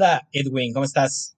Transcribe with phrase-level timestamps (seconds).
[0.00, 0.72] onda, Edwin?
[0.72, 1.36] ¿Cómo estás?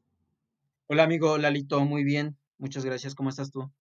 [0.86, 2.36] Hola amigo Lalito, muy bien.
[2.58, 3.16] Muchas gracias.
[3.16, 3.72] ¿Cómo estás tú?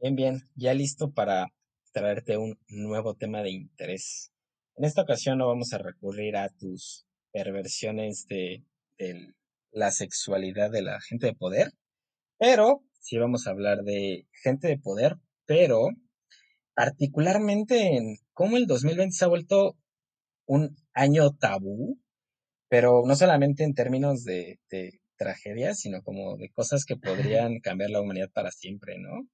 [0.00, 0.42] Bien, bien.
[0.54, 1.52] Ya listo para
[1.92, 4.32] traerte un nuevo tema de interés.
[4.74, 8.64] En esta ocasión no vamos a recurrir a tus perversiones de,
[8.96, 9.34] de
[9.70, 11.74] la sexualidad de la gente de poder,
[12.38, 15.88] pero sí vamos a hablar de gente de poder, pero
[16.74, 19.76] particularmente en cómo el 2020 se ha vuelto
[20.46, 21.98] un año tabú
[22.68, 27.90] pero no solamente en términos de, de tragedias, sino como de cosas que podrían cambiar
[27.90, 29.28] la humanidad para siempre, ¿no?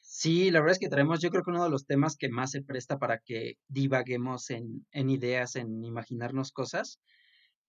[0.00, 2.50] Sí, la verdad es que traemos, yo creo que uno de los temas que más
[2.50, 6.98] se presta para que divaguemos en, en ideas, en imaginarnos cosas.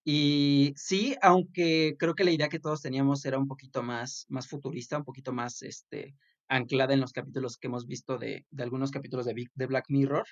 [0.04, 4.48] Y sí, aunque creo que la idea que todos teníamos era un poquito más, más
[4.48, 6.16] futurista, un poquito más este,
[6.48, 10.26] anclada en los capítulos que hemos visto de, de algunos capítulos de, de Black Mirror.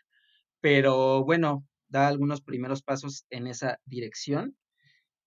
[0.60, 4.56] Pero bueno, da algunos primeros pasos en esa dirección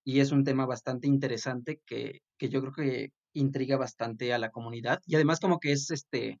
[0.04, 4.50] y es un tema bastante interesante que, que yo creo que intriga bastante a la
[4.50, 6.40] comunidad y además como que es este,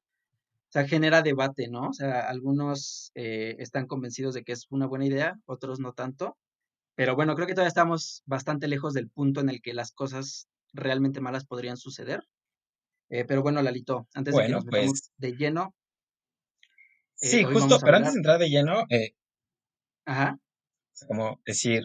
[0.68, 1.88] o sea, genera debate, ¿no?
[1.88, 6.36] O sea, algunos eh, están convencidos de que es una buena idea, otros no tanto,
[6.94, 10.48] pero bueno, creo que todavía estamos bastante lejos del punto en el que las cosas
[10.72, 12.22] realmente malas podrían suceder.
[13.10, 15.74] Eh, pero bueno, Lalito, antes de que nos pues, de lleno.
[17.20, 19.12] Eh, sí, justo, pero antes de entrar de lleno, eh,
[20.04, 20.38] Ajá.
[21.06, 21.84] Como decir,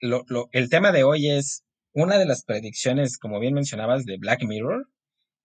[0.00, 4.18] lo, lo, el tema de hoy es una de las predicciones, como bien mencionabas, de
[4.18, 4.88] Black Mirror,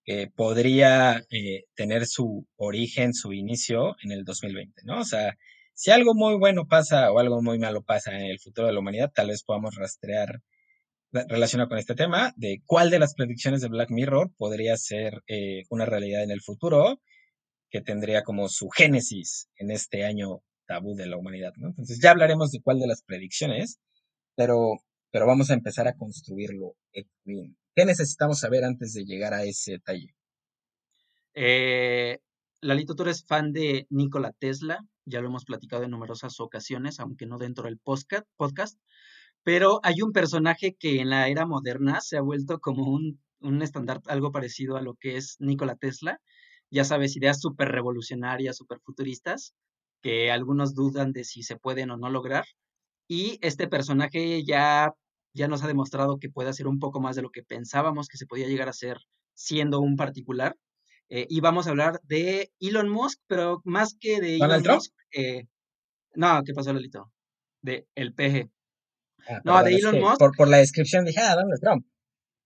[0.03, 4.99] que podría eh, tener su origen, su inicio en el 2020, ¿no?
[5.01, 5.37] O sea,
[5.73, 8.79] si algo muy bueno pasa o algo muy malo pasa en el futuro de la
[8.79, 10.41] humanidad, tal vez podamos rastrear
[11.11, 15.63] relacionado con este tema de cuál de las predicciones de Black Mirror podría ser eh,
[15.69, 17.01] una realidad en el futuro
[17.69, 21.69] que tendría como su génesis en este año tabú de la humanidad, ¿no?
[21.69, 23.79] Entonces ya hablaremos de cuál de las predicciones,
[24.35, 24.77] pero,
[25.11, 26.75] pero vamos a empezar a construirlo
[27.25, 27.57] bien.
[27.75, 30.13] ¿Qué necesitamos saber antes de llegar a ese detalle?
[31.33, 32.19] Eh,
[32.61, 37.25] Lalito, tú eres fan de Nikola Tesla, ya lo hemos platicado en numerosas ocasiones, aunque
[37.25, 38.79] no dentro del podcast, podcast,
[39.41, 43.63] pero hay un personaje que en la era moderna se ha vuelto como un, un
[43.63, 46.21] estándar, algo parecido a lo que es Nikola Tesla,
[46.69, 49.55] ya sabes, ideas súper revolucionarias, súper futuristas,
[50.01, 52.45] que algunos dudan de si se pueden o no lograr.
[53.07, 54.93] Y este personaje ya,
[55.33, 58.17] ya nos ha demostrado que puede hacer un poco más de lo que pensábamos que
[58.17, 58.97] se podía llegar a ser
[59.33, 60.55] siendo un particular.
[61.09, 64.93] Eh, y vamos a hablar de Elon Musk, pero más que de Elon Musk.
[65.11, 65.47] Eh,
[66.13, 67.11] no, ¿qué pasó, Lolito?
[67.61, 68.49] De el PG.
[69.27, 70.19] Ah, no, de Elon Musk.
[70.19, 71.85] Por, por, la descripción dije, ah, Donald Trump.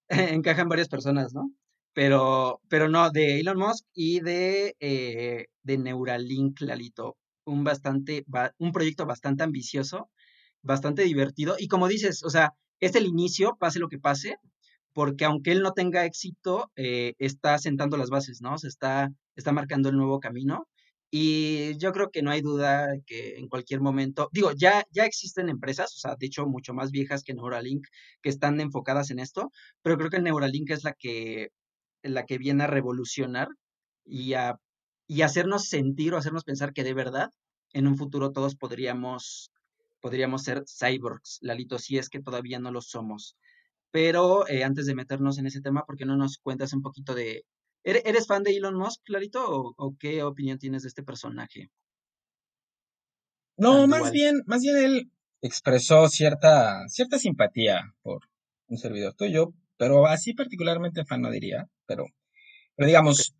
[0.39, 1.51] encajan varias personas, ¿no?
[1.93, 8.25] Pero, pero no, de Elon Musk y de, eh, de Neuralink, Lalito un bastante,
[8.57, 10.09] un proyecto bastante ambicioso,
[10.61, 11.55] bastante divertido.
[11.59, 14.37] Y como dices, o sea, es el inicio, pase lo que pase,
[14.93, 18.57] porque aunque él no tenga éxito, eh, está sentando las bases, ¿no?
[18.57, 20.67] Se está, está marcando el nuevo camino.
[21.11, 25.47] Y yo creo que no hay duda que en cualquier momento, digo, ya, ya existen
[25.49, 27.85] empresas, o sea, de hecho, mucho más viejas que Neuralink,
[28.21, 29.51] que están enfocadas en esto,
[29.83, 31.49] pero creo que Neuralink es la que,
[32.01, 33.49] la que viene a revolucionar
[34.05, 34.57] y a
[35.07, 37.29] y hacernos sentir o hacernos pensar que de verdad
[37.73, 39.51] en un futuro todos podríamos,
[39.99, 43.35] podríamos ser cyborgs, Lalito, si es que todavía no lo somos.
[43.91, 47.13] Pero eh, antes de meternos en ese tema, ¿por qué no nos cuentas un poquito
[47.13, 47.45] de...
[47.83, 51.69] ¿Eres fan de Elon Musk, Lalito, o, o qué opinión tienes de este personaje?
[53.57, 58.21] No, más bien, más bien él expresó cierta, cierta simpatía por
[58.67, 62.05] un servidor tuyo, pero así particularmente fan no diría, pero,
[62.75, 63.35] pero digamos,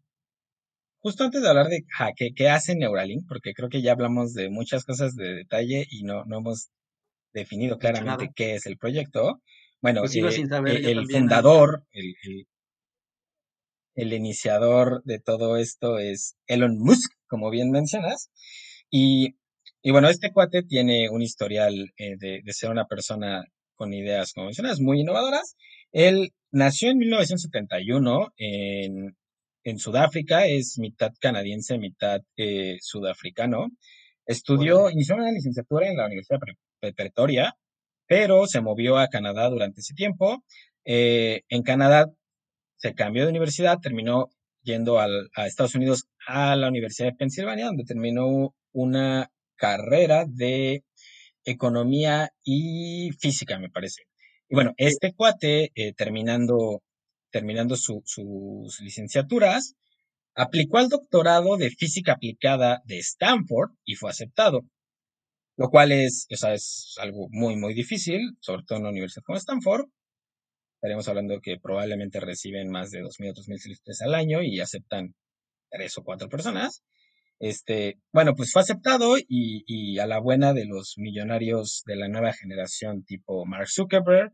[1.03, 1.83] Justo antes de hablar de
[2.33, 3.27] ¿qué, hace Neuralink?
[3.27, 6.69] Porque creo que ya hablamos de muchas cosas de detalle y no, no hemos
[7.33, 9.41] definido claramente qué es el proyecto.
[9.81, 12.15] Bueno, pues eh, e, el fundador, el,
[13.95, 18.31] el, iniciador de todo esto es Elon Musk, como bien mencionas.
[18.89, 19.35] Y,
[19.81, 23.43] y bueno, este cuate tiene un historial eh, de, de, ser una persona
[23.75, 25.57] con ideas, como mencionas, muy innovadoras.
[25.91, 29.17] Él nació en 1971 en
[29.63, 33.69] en Sudáfrica, es mitad canadiense, mitad eh, sudafricano.
[34.25, 36.39] Estudió, inició una licenciatura en la Universidad
[36.95, 37.55] Pretoria,
[38.07, 40.43] pero se movió a Canadá durante ese tiempo.
[40.85, 42.11] Eh, en Canadá
[42.77, 44.29] se cambió de universidad, terminó
[44.61, 50.83] yendo al, a Estados Unidos a la Universidad de Pensilvania, donde terminó una carrera de
[51.45, 54.03] economía y física, me parece.
[54.49, 56.81] Y bueno, este cuate, eh, terminando
[57.33, 59.75] terminando sus licenciaturas,
[60.35, 64.61] aplicó al doctorado de física aplicada de Stanford y fue aceptado.
[65.55, 69.23] lo cual es, o sea, es algo muy, muy difícil, sobre todo en una universidad
[69.23, 69.85] como Stanford.
[70.77, 75.13] Estaríamos hablando que probablemente reciben más de 2.000 o 3.000 solicitudes al año y aceptan
[75.69, 76.83] tres o cuatro personas.
[77.39, 82.07] Este, bueno, pues fue aceptado y, y, a la buena de los millonarios de la
[82.07, 84.31] nueva generación tipo Mark Zuckerberg,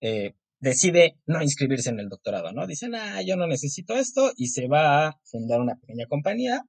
[0.00, 2.66] eh, decide no inscribirse en el doctorado, ¿no?
[2.66, 6.62] Dicen, ah, yo no necesito esto y se va a fundar una pequeña compañía.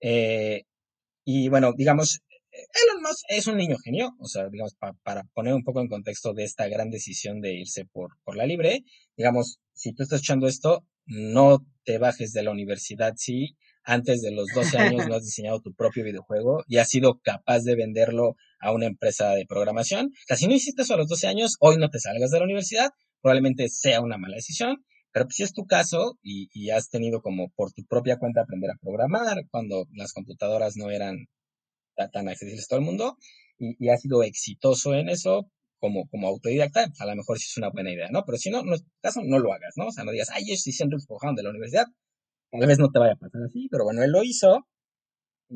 [0.00, 0.64] Eh,
[1.24, 2.20] y bueno, digamos,
[2.50, 6.32] Elon Musk es un niño genio, o sea, digamos, para poner un poco en contexto
[6.32, 8.84] de esta gran decisión de irse por, por la libre,
[9.16, 14.32] digamos, si tú estás escuchando esto, no te bajes de la universidad si antes de
[14.32, 18.36] los 12 años no has diseñado tu propio videojuego y has sido capaz de venderlo
[18.60, 20.06] a una empresa de programación.
[20.06, 22.38] O sea, si no hiciste eso a los 12 años, hoy no te salgas de
[22.38, 22.90] la universidad,
[23.22, 27.50] probablemente sea una mala decisión, pero pues, si es tu caso y, has tenido como
[27.56, 31.26] por tu propia cuenta aprender a programar cuando las computadoras no eran
[32.12, 33.16] tan accesibles a todo el mundo
[33.58, 35.50] y, y has sido exitoso en eso
[35.80, 38.24] como, como autodidacta, a lo mejor sí es una buena idea, ¿no?
[38.24, 39.86] Pero si no, no es tu caso, no lo hagas, ¿no?
[39.86, 41.86] O sea, no digas, ay, yo estoy siendo expulsado de la universidad.
[42.50, 44.66] Tal vez no te vaya a pasar así, pero bueno, él lo hizo.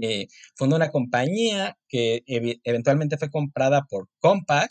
[0.01, 0.27] Eh,
[0.57, 4.71] fundó una compañía que ev eventualmente fue comprada por Compaq,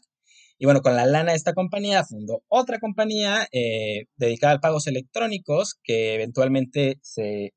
[0.62, 4.86] y bueno, con la lana de esta compañía fundó otra compañía eh, dedicada a pagos
[4.86, 7.52] electrónicos que eventualmente se,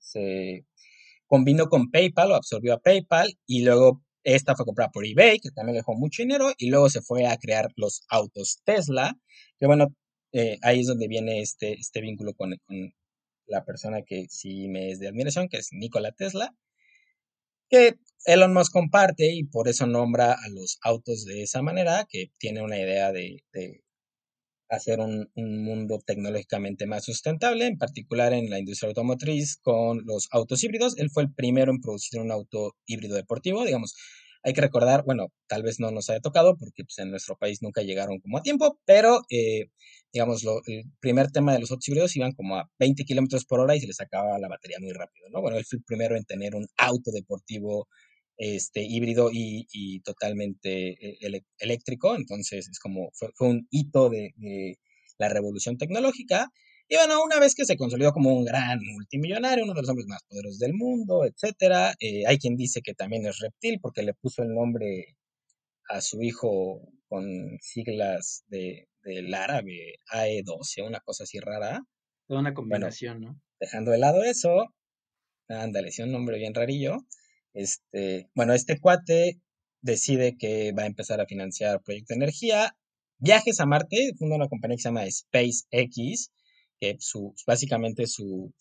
[1.27, 5.51] combinó con PayPal o absorbió a PayPal y luego esta fue comprada por eBay, que
[5.51, 9.19] también dejó mucho dinero, y luego se fue a crear los autos Tesla,
[9.59, 9.89] que bueno,
[10.33, 12.95] eh, ahí es donde viene este, este vínculo con, con,
[13.47, 16.55] la persona que sí me es de admiración, que es Nikola Tesla,
[17.69, 17.94] que
[18.26, 22.62] Elon Musk comparte y por eso nombra a los autos de esa manera, que tiene
[22.62, 23.84] una idea de, de
[24.70, 30.28] hacer un, un, mundo tecnológicamente más sustentable, en particular en la industria automotriz con los
[30.31, 30.96] autos híbridos.
[30.99, 33.94] Él fue el primero en producir un auto híbrido deportivo, digamos.
[34.44, 37.62] Hay que recordar, bueno, tal vez no nos haya tocado porque pues, en nuestro país
[37.62, 39.70] nunca llegaron como a tiempo, pero eh,
[40.12, 43.61] digamos, lo, el primer tema de los autos híbridos iban como a 20 kilómetros por
[43.61, 45.41] hora y se les acababa la batería muy rápido, ¿no?
[45.41, 47.88] Bueno, él fue el primero en tener un auto deportivo
[48.37, 54.35] este, híbrido y, totalmente eh, eléctrico, entonces es como, fue, fue un hito de,
[55.19, 56.50] la revolución tecnológica.
[56.89, 60.07] Y bueno, una vez que se consolidó como un gran multimillonario, uno de los hombres
[60.07, 64.13] más poderosos del mundo, etcétera, eh, hay quien dice que también es reptil porque le
[64.15, 65.17] puso el nombre
[65.89, 67.25] a su hijo con
[67.61, 71.83] siglas de, del árabe AE12, una cosa así rara.
[72.27, 73.41] Toda una combinación, bueno, ¿no?
[73.61, 74.75] Dejando de lado eso,
[75.49, 76.99] ándale, sí, un nombre bien rarillo.
[77.55, 79.41] Este, bueno, este cuate
[79.81, 82.77] decide que va a empezar a financiar proyectos de energía,
[83.19, 86.31] viajes a Marte, funda una compañía que se llama SpaceX,
[86.85, 88.53] que su, básicamente su,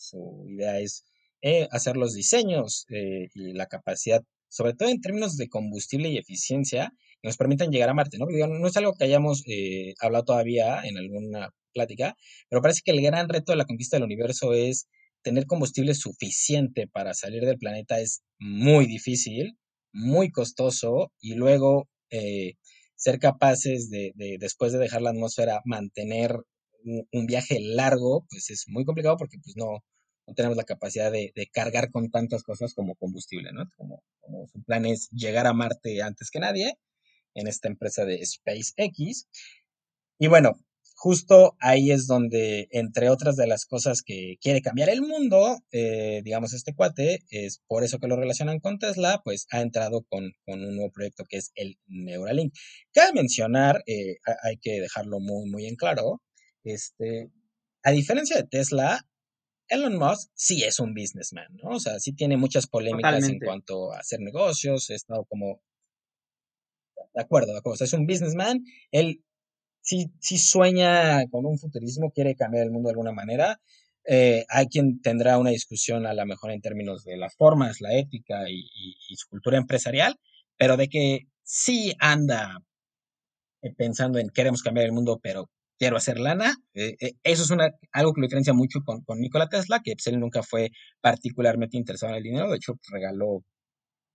[0.47, 1.03] idea es
[1.41, 6.17] eh, hacer los diseños eh, y la capacidad, sobre todo en términos de combustible y
[6.17, 8.25] eficiencia, que nos permitan llegar a Marte, ¿no?
[8.27, 12.15] No es algo que hayamos eh, hablado todavía en alguna plática,
[12.49, 14.87] pero parece que el gran reto de la conquista del universo es
[15.21, 19.57] tener combustible suficiente para salir del planeta es muy difícil,
[19.91, 21.87] muy costoso y luego
[22.95, 26.37] ser capaces de, después de dejar la atmósfera, mantener
[26.83, 29.83] un, viaje largo, pues es muy complicado porque pues no,
[30.27, 33.65] no tenemos la capacidad de, de, cargar con tantas cosas como combustible, ¿no?
[33.77, 36.77] Como, como su plan es llegar a Marte antes que nadie
[37.35, 39.27] en esta empresa de SpaceX.
[40.19, 40.53] Y bueno,
[41.03, 46.21] justo ahí es donde, entre otras de las cosas que quiere cambiar el mundo, eh,
[46.23, 50.31] digamos, este cuate, es por eso que lo relacionan con Tesla, pues ha entrado con,
[50.45, 52.53] con un nuevo proyecto que es el Neuralink.
[52.93, 56.21] Cabe mencionar, eh, hay que dejarlo muy, muy en claro,
[56.63, 57.31] este,
[57.83, 59.05] a diferencia de Tesla,
[59.67, 61.71] Elon Musk sí es un businessman, ¿no?
[61.71, 63.45] O sea, sí tiene muchas polémicas Totalmente.
[63.45, 65.61] en cuanto a hacer negocios, he estado como...
[67.13, 69.23] De acuerdo, de acuerdo, o sea, es un businessman, él
[69.81, 73.61] sí, sí sueña con un futurismo, quiere cambiar el mundo de alguna manera.
[74.05, 77.95] Eh, hay quien tendrá una discusión a lo mejor en términos de las formas, la
[77.95, 80.19] ética y, y, y su cultura empresarial,
[80.57, 82.63] pero de que sí anda
[83.61, 86.55] eh, pensando en queremos cambiar el mundo, pero quiero hacer lana.
[86.73, 90.17] Eh, eh, eso es algo que lo diferencia mucho con, con Nikola Tesla, que pues,
[90.17, 93.43] nunca fue particularmente interesado en el dinero, de hecho regaló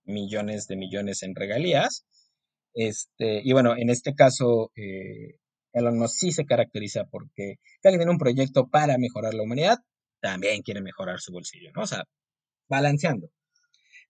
[0.05, 2.05] millones de millones en regalías.
[2.73, 5.37] Este, y bueno, en este caso, eh,
[5.73, 9.77] Elon Musk sí se caracteriza porque cada que tiene un proyecto para mejorar la humanidad,
[10.21, 11.83] también quiere mejorar su bolsillo, ¿no?
[11.83, 12.03] O sea,
[12.67, 13.29] balanceando.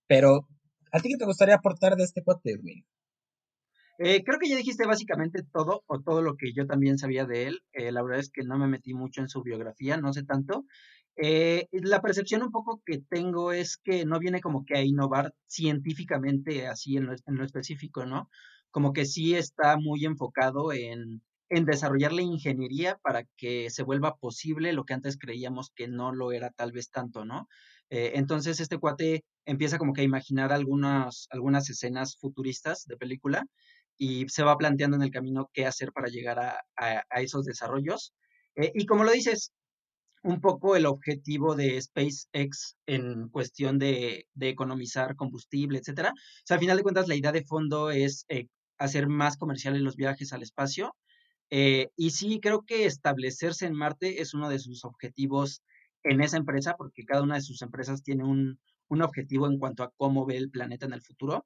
[0.07, 0.47] Pero,
[0.91, 2.57] ¿a ti qué te gustaría aportar de este cuate?
[4.01, 7.47] Eh, creo que ya dijiste básicamente todo, o todo lo que yo también sabía de
[7.47, 7.61] él.
[7.73, 10.65] Eh, la verdad es que no me metí mucho en su biografía, no sé tanto.
[11.17, 15.33] Eh, la percepción un poco que tengo es que no viene como que a innovar
[15.47, 18.29] científicamente así en lo, en lo específico, ¿no?
[18.71, 24.15] Como que sí está muy enfocado en, en desarrollar la ingeniería para que se vuelva
[24.15, 27.49] posible lo que antes creíamos que no lo era tal vez tanto, ¿no?
[27.89, 33.45] Eh, entonces este cuate empieza como que a imaginar algunas, algunas escenas futuristas de película
[33.99, 37.45] y se va planteando en el camino qué hacer para llegar a, a- a esos
[37.45, 38.15] desarrollos.
[38.57, 39.53] Eh, y como lo dices,
[40.23, 46.11] un poco el objetivo de SpaceX en cuestión de, de economizar combustible, etcétera.
[46.11, 49.81] O sea, al final de cuentas, la idea de fondo es eh, hacer más comerciales
[49.81, 50.95] los viajes al espacio.
[51.51, 55.63] eh, y sí, creo que establecerse en Marte es uno de sus objetivos
[56.03, 59.83] en esa empresa, porque cada una de sus empresas tiene un, un objetivo en cuanto
[59.83, 61.45] a cómo ve el planeta en el futuro.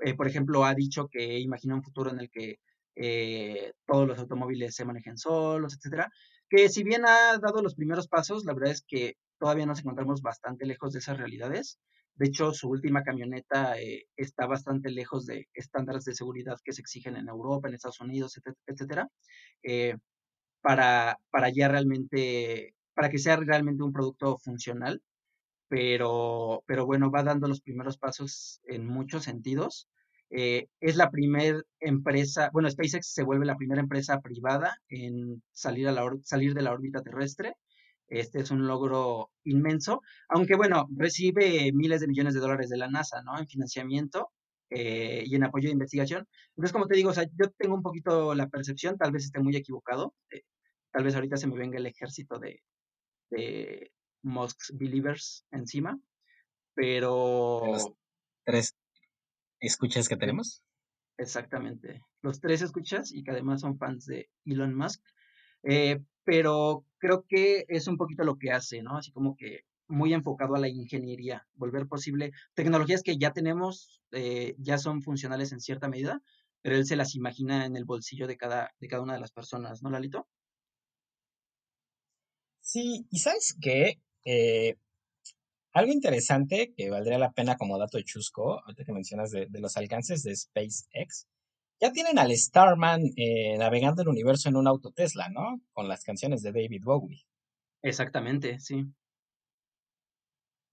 [0.00, 2.56] Eh, por ejemplo, ha dicho que imagina un futuro en el que
[2.96, 6.10] eh, todos los automóviles se manejen solos, etcétera.
[6.48, 10.22] Que si bien ha dado los primeros pasos, la verdad es que todavía nos encontramos
[10.22, 11.78] bastante lejos de esas realidades.
[12.14, 16.80] De hecho, su última camioneta eh, está bastante lejos de estándares de seguridad que se
[16.80, 19.08] exigen en Europa, en Estados Unidos, etc- etcétera,
[19.62, 19.96] eh,
[20.62, 25.02] para, para ya realmente, para que sea realmente un producto funcional
[25.68, 29.88] pero, pero bueno, va dando los primeros pasos en muchos sentidos.
[30.30, 35.88] Eh, es la primera empresa, bueno, SpaceX se vuelve la primera empresa privada en salir,
[35.88, 37.54] a la salir de la órbita terrestre.
[38.08, 42.88] Este es un logro inmenso, aunque bueno, recibe miles de millones de dólares de la
[42.88, 43.38] NASA, ¿no?
[43.38, 44.30] En financiamiento
[44.70, 46.26] eh, y en apoyo de investigación.
[46.50, 49.40] Entonces, como te digo, o sea, yo tengo un poquito la percepción, tal vez esté
[49.40, 50.42] muy equivocado, eh,
[50.92, 52.62] tal vez ahorita se me venga el ejército de
[54.26, 56.00] Musk's Believers encima,
[57.60, 57.96] De los pero
[58.44, 58.76] tres
[59.60, 60.62] escuchas que eh, tenemos.
[61.18, 65.02] exactamente, los tres escuchas y que además son fans de Elon Musk,
[65.64, 68.96] eh, pero creo que es un poquito lo que hace, ¿no?
[68.98, 74.54] Así como que muy enfocado a la ingeniería, volver posible tecnologías que ya tenemos, eh,
[74.58, 76.22] ya son funcionales en cierta medida,
[76.62, 79.32] pero él se las imagina en el bolsillo de cada, de cada una de las
[79.32, 80.28] personas, ¿no, Lalito?
[82.60, 84.76] Sí, y sabes qué, Eh,
[85.72, 89.60] algo interesante que valdría la pena como dato de chusco, ahorita que mencionas de, de
[89.60, 91.26] los alcances de SpaceX,
[91.80, 95.60] ya tienen al Starman eh, navegando el universo en un auto Tesla, ¿no?
[95.72, 97.26] Con las canciones de David Bowie.
[97.82, 98.86] Exactamente, sí.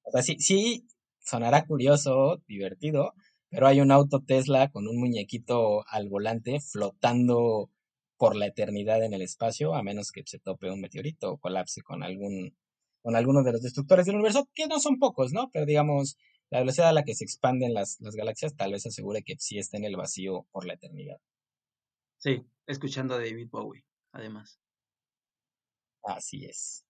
[0.04, 0.88] O sea, sí, sí,
[1.20, 3.14] sonará curioso, divertido,
[3.50, 7.70] pero hay un auto Tesla con un muñequito al volante flotando
[8.18, 11.82] por la eternidad en el espacio, a menos que se tope un meteorito o colapse
[11.82, 12.56] con algún,
[13.04, 15.52] con alguno de los destructores del universo, que no son pocos, ¿no?
[15.52, 16.18] Pero digamos,
[16.50, 19.60] la velocidad a la que se expanden las, las galaxias tal vez asegure que sí
[19.60, 21.18] está en el vacío por la eternidad.
[22.18, 23.84] Sí, escuchando a David Bowie,
[24.14, 24.58] además.
[26.04, 26.86] Así es.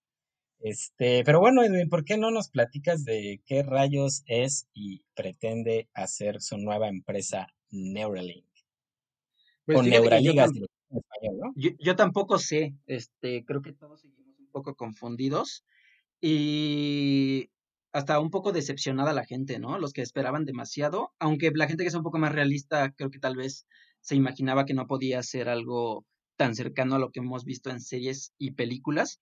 [0.60, 5.90] Este, pero bueno, Edwin, ¿por qué no nos platicas de qué rayos es y pretende
[5.94, 8.46] hacer su nueva empresa Neuralink?
[8.46, 10.52] O Pues yo, Neuraligas,
[11.56, 15.66] yo, yo tampoco sé, este, creo que todos seguimos un poco confundidos
[16.26, 17.50] y
[17.92, 19.78] hasta un poco decepcionada la gente, ¿no?
[19.78, 23.20] Los que esperaban demasiado, aunque la gente que es un poco más realista, creo que
[23.20, 23.68] tal vez
[24.00, 26.06] se imaginaba que no podía ser algo
[26.38, 29.20] tan cercano a lo que hemos visto en series y películas.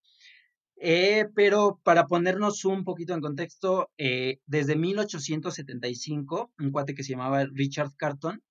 [0.75, 7.13] Eh, pero para ponernos un poquito en contexto, eh, desde 1875, un cuate que se
[7.13, 8.43] llamaba Richard Carton,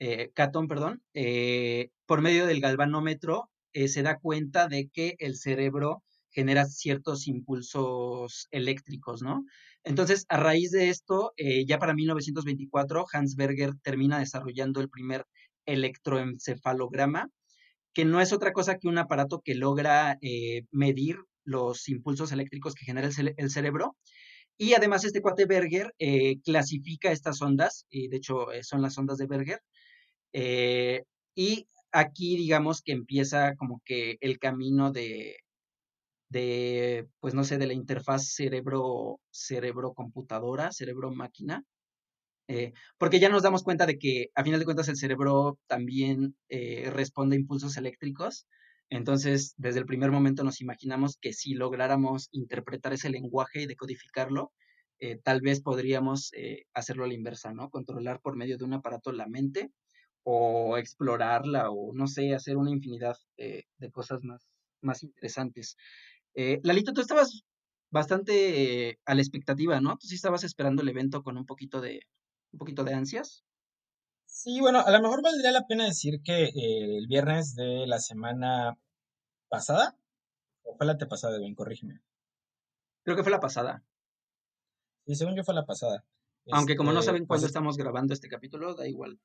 [0.00, 0.32] eh,
[0.68, 7.28] perdón, eh, por medio del galvanómetro se da cuenta de que el cerebro genera ciertos
[7.28, 9.44] impulsos eléctricos, ¿no?
[9.84, 15.24] Entonces, a raíz de esto, eh, ya para 1924, Hans Berger termina desarrollando el primer
[15.66, 17.30] electroencefalograma,
[17.94, 22.74] que no es otra cosa que un aparato que logra eh, medir los impulsos eléctricos
[22.74, 23.96] que genera el, cere- el cerebro.
[24.58, 29.18] Y además este cuate Berger eh, clasifica estas ondas, y de hecho son las ondas
[29.18, 29.60] de Berger,
[31.34, 35.36] y aquí digamos que empieza como que el camino de,
[36.32, 41.64] de, pues no sé, de la interfaz cerebro, cerebro-computadora, cerebro-máquina,
[42.48, 46.36] eh, porque ya nos damos cuenta de que a final de cuentas el cerebro también
[46.48, 48.46] eh, responde a impulsos eléctricos.
[48.90, 54.52] Entonces, desde el primer momento nos imaginamos que si lográramos interpretar ese lenguaje y decodificarlo,
[55.00, 57.70] eh, tal vez podríamos eh, hacerlo a la inversa, ¿no?
[57.70, 59.70] Controlar por medio de un aparato la mente
[60.24, 64.48] o explorarla o no sé, hacer una infinidad eh, de cosas más,
[64.80, 65.76] más interesantes.
[66.34, 67.42] Eh, Lalito, tú estabas
[67.90, 69.96] bastante eh, a la expectativa, ¿no?
[69.98, 72.00] Tú sí estabas esperando el evento con un poquito de,
[72.52, 73.44] un poquito de ansias.
[74.26, 77.98] Sí, bueno, a lo mejor valdría la pena decir que eh, el viernes de la
[77.98, 78.78] semana
[79.48, 79.96] pasada,
[80.62, 82.00] o fue la antepasada, Edwin, corrígeme.
[83.04, 83.84] Creo que fue la pasada.
[85.06, 86.04] Sí, según yo fue la pasada.
[86.50, 89.20] Aunque como no Este, saben cuándo es- estamos grabando este capítulo, da igual.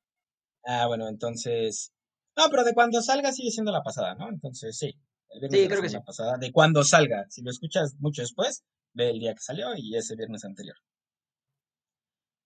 [0.65, 1.93] ah, bueno, entonces.
[2.35, 4.29] No, pero de cuando salga sigue siendo la pasada, ¿no?
[4.29, 4.93] Entonces sí,
[5.29, 5.98] el viernes Sí, de la creo que sí.
[6.05, 7.25] pasada, de cuando salga.
[7.29, 10.75] Si lo escuchas mucho después, ve el día que salió y ese viernes anterior.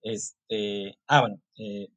[0.03, 1.87] Este, ah, bueno, eh,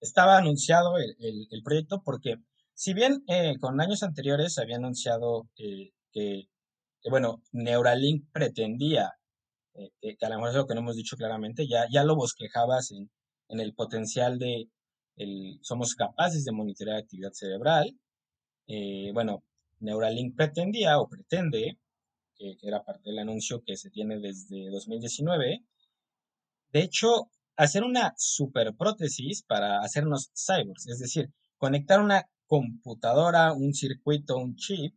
[0.00, 2.36] estaba anunciado el, el- el proyecto porque,
[2.74, 6.44] si bien eh, con años anteriores se había anunciado eh, que,
[7.02, 9.12] que, bueno, Neuralink pretendía,
[10.00, 12.90] que, a lo mejor es lo que no hemos dicho claramente, ya, ya lo bosquejabas
[12.92, 13.10] en,
[13.48, 14.68] en el potencial de,
[15.16, 17.94] el, somos capaces de monitorear actividad cerebral.
[19.14, 19.42] bueno,
[19.82, 21.78] Neuralink pretendía o pretende,
[22.36, 25.64] que, era parte del anuncio que se tiene desde 2019,
[26.72, 34.36] de hecho, hacer una superprótesis para hacernos cyborgs, es decir, conectar una computadora, un circuito,
[34.36, 34.94] un chip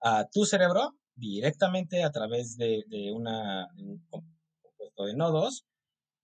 [0.00, 5.64] a tu cerebro directamente a través de, una, un compuesto de nodos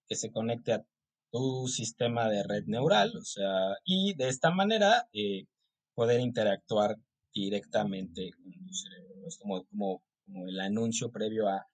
[0.06, 0.84] que se conecte a
[1.30, 5.46] tu sistema de red neural, o sea, y de esta manera eh,
[5.94, 6.96] poder interactuar
[7.34, 9.26] directamente con tu cerebro.
[9.26, 11.66] Es como, como, como el anuncio previo a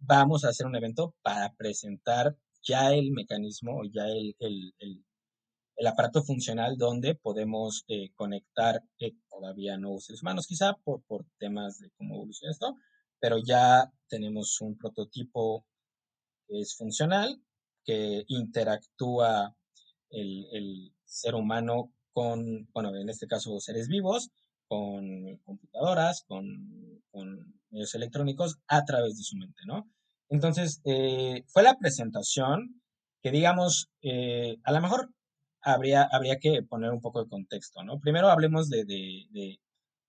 [0.00, 6.22] vamos a hacer un evento para presentar ya el mecanismo, ya el, el, el, aparato
[6.22, 11.90] funcional donde podemos eh, conectar, que todavía no seres humanos, quizá por, por temas de
[11.96, 12.76] cómo evoluciona esto,
[13.20, 15.64] pero ya tenemos un prototipo
[16.46, 17.40] que es funcional,
[17.84, 19.56] que interactúa
[20.10, 24.32] el ser humano con, bueno, en este caso seres vivos,
[24.66, 29.88] con computadoras, con, con medios electrónicos a través de su mente, ¿no?
[30.28, 32.82] Entonces, eh, fue la presentación
[33.22, 35.10] que, digamos, eh, a lo mejor
[35.62, 38.00] habría, habría que poner un poco de contexto, ¿no?
[38.00, 39.60] Primero hablemos de, de, de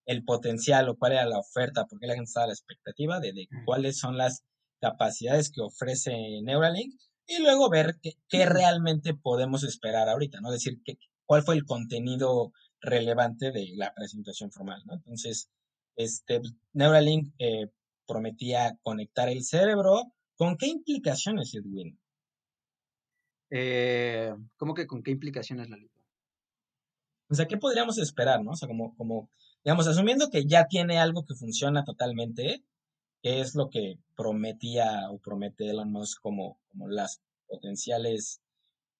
[0.07, 3.19] el potencial o cuál era la oferta, por qué la gente estaba a la expectativa
[3.19, 4.41] de, de cuáles son las
[4.81, 6.91] capacidades que ofrece Neuralink
[7.27, 10.49] y luego ver qué, qué realmente podemos esperar ahorita, ¿no?
[10.49, 10.97] Es decir, qué,
[11.29, 14.95] cuál fue el contenido relevante de la presentación formal, ¿no?
[14.95, 15.51] Entonces,
[15.95, 16.41] este,
[16.73, 17.67] Neuralink eh,
[18.07, 20.11] prometía conectar el cerebro.
[20.35, 21.99] ¿Con qué implicaciones, Edwin?
[23.51, 25.99] Eh, ¿Cómo que con qué implicaciones, Lalito?
[27.29, 28.53] O sea, ¿qué podríamos esperar, no?
[28.53, 29.29] O sea, como, como,
[29.63, 32.63] digamos, asumiendo que ya tiene algo que funciona totalmente,
[33.21, 38.41] ¿qué es lo que prometía o promete Elon Musk como, como las potenciales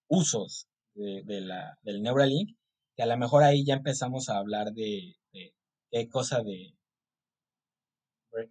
[0.07, 2.57] usos de, de la, del Neuralink?
[2.95, 5.15] Que a lo mejor ahí ya empezamos a hablar de,
[5.91, 6.73] qué cosa de,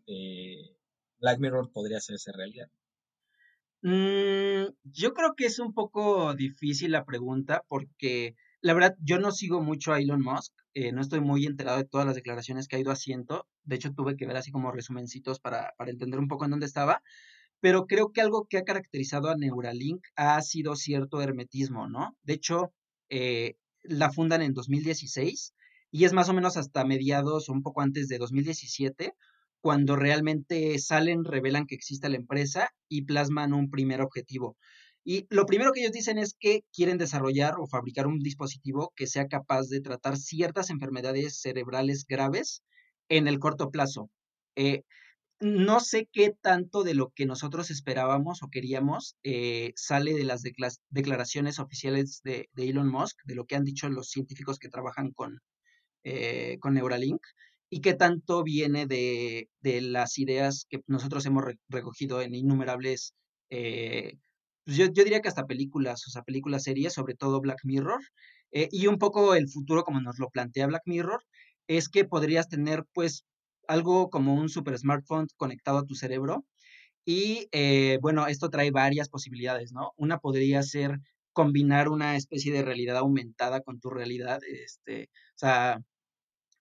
[0.07, 0.77] de
[1.21, 2.69] Black Mirror podría hacerse realidad.
[3.83, 9.31] Mm, yo creo que es un poco difícil la pregunta porque la verdad yo no
[9.31, 12.75] sigo mucho a Elon Musk, eh, no estoy muy enterado de todas las declaraciones que
[12.77, 16.27] ha ido haciendo, de hecho tuve que ver así como resumencitos para, para entender un
[16.27, 17.03] poco en dónde estaba,
[17.61, 22.17] pero creo que algo que ha caracterizado a Neuralink ha sido cierto hermetismo, ¿no?
[22.23, 22.73] De hecho,
[23.09, 25.55] eh, la fundan en 2016
[25.91, 29.15] y es más o menos hasta mediados o un poco antes de 2017
[29.61, 34.57] cuando realmente salen, revelan que existe la empresa y plasman un primer objetivo.
[35.05, 39.07] Y lo primero que ellos dicen es que quieren desarrollar o fabricar un dispositivo que
[39.07, 42.63] sea capaz de tratar ciertas enfermedades cerebrales graves
[43.09, 44.11] en el corto plazo.
[44.55, 44.83] Eh,
[45.41, 50.43] no sé qué tanto de lo que nosotros esperábamos o queríamos eh, sale de las
[50.91, 55.13] declaraciones oficiales de, de, Elon Musk, de lo que han dicho los científicos que trabajan
[55.13, 55.41] con,
[56.05, 57.21] eh, Neuralink,
[57.71, 63.15] y qué tanto viene de, de, las ideas que nosotros hemos re recogido en innumerables,
[63.51, 64.15] eh,
[64.65, 68.01] pues yo, yo, diría que hasta películas, o sea, películas series, sobre todo Black Mirror,
[68.53, 71.23] eh, y un poco el futuro como nos lo plantea Black Mirror,
[71.69, 73.25] es que podrías tener pues
[73.69, 76.45] algo como un super smartphone conectado a tu cerebro.
[77.05, 79.93] Y eh, bueno, esto trae varias posibilidades, ¿no?
[79.97, 81.01] Una podría ser
[81.33, 85.81] combinar una especie de realidad aumentada con tu realidad, este, o sea,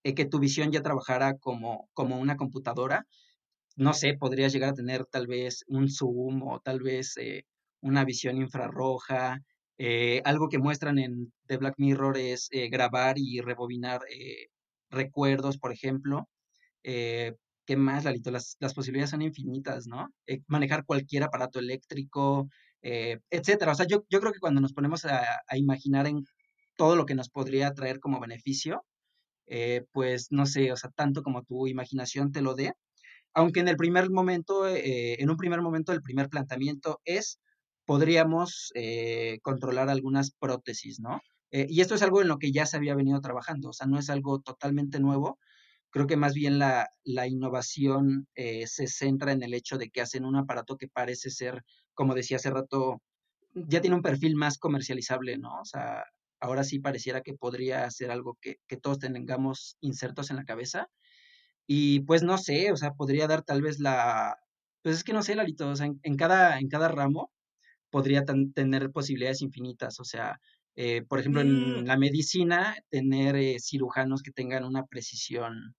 [0.03, 3.05] eh, que tu visión ya trabajara como, como una computadora.
[3.75, 7.45] No sé, podrías llegar a tener tal vez un zoom o tal vez eh,
[7.81, 9.39] una visión infrarroja.
[9.79, 14.01] Eh, algo que muestran en The Black Mirror es grabar y rebobinar
[14.89, 16.27] recuerdos, por ejemplo.
[16.87, 17.33] Eh,
[17.65, 18.31] ¿Qué más, Lalito?
[18.31, 20.07] Las, las, posibilidades son infinitas, ¿no?
[20.25, 22.47] Eh, manejar cualquier aparato eléctrico,
[22.81, 23.73] eh, etcétera.
[23.73, 25.21] O sea, yo, creo que cuando nos ponemos a,
[25.55, 26.23] imaginar en
[26.77, 28.85] todo lo que nos podría traer como beneficio,
[29.47, 32.73] eh, pues no sé, o sea, tanto como tu imaginación te lo dé.
[33.33, 37.39] Aunque en el primer momento, eh, en un primer momento, el primer planteamiento es,
[37.85, 38.71] podríamos
[39.43, 41.21] controlar algunas prótesis, ¿no?
[41.51, 43.97] y esto es algo en lo que ya se había venido trabajando, o sea, no
[43.99, 45.39] es algo totalmente nuevo,
[45.89, 50.01] Creo que más bien la, la innovación eh, se centra en el hecho de que
[50.01, 53.01] hacen un aparato que parece ser, como decía hace rato,
[53.53, 55.61] ya tiene un perfil más comercializable, ¿no?
[55.61, 56.03] O sea,
[56.39, 60.87] ahora sí pareciera que podría ser algo que, que todos tengamos insertos en la cabeza.
[61.67, 64.37] Y pues no sé, o sea, podría dar tal vez la,
[64.83, 67.31] pues es que no sé, Lalito, o sea, en, en cada, en cada ramo
[67.91, 69.99] podría tener posibilidades infinitas.
[69.99, 70.39] O sea,
[70.79, 75.75] eh, por ejemplo, en la medicina, tener eh, cirujanos que tengan una precisión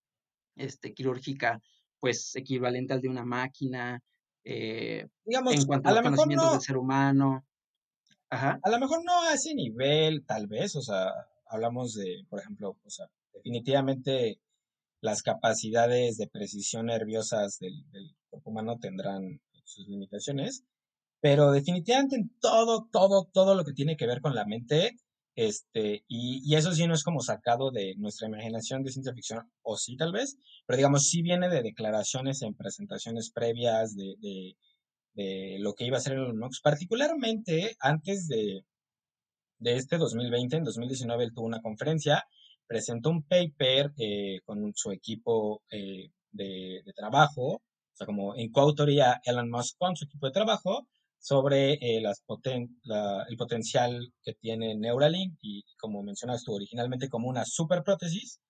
[0.56, 1.62] este, quirúrgica,
[2.00, 4.02] pues equivalente al de una máquina,
[4.42, 7.46] eh, en cuanto a a del ser humano.
[8.28, 8.58] Ajá.
[8.60, 11.06] a lo mejor no a ese nivel, tal vez, o sea,
[11.46, 14.40] hablamos de, por ejemplo, o sea, definitivamente
[15.00, 20.64] las capacidades de precisión nerviosas del, del cuerpo humano tendrán sus limitaciones,
[21.20, 24.96] pero definitivamente en todo, todo, todo lo que tiene que ver con la mente,
[25.34, 29.50] este, y, y eso sí no es como sacado de nuestra imaginación de ciencia ficción,
[29.62, 34.56] o sí tal vez, pero digamos, sí viene de declaraciones en presentaciones previas de, de,
[35.14, 38.64] de lo que iba a ser el Musk, particularmente antes de,
[39.58, 42.24] de este 2020, en 2019 él tuvo una conferencia,
[42.66, 47.62] presentó un paper eh, con su equipo eh, de, de, trabajo, o
[47.94, 50.86] sea, como en coautoría Elon Musk con su equipo de trabajo,
[51.18, 52.80] sobre eh, poten
[53.28, 58.40] el potencial que tiene Neuralink y, como mencionas tú, originalmente como una superprótesis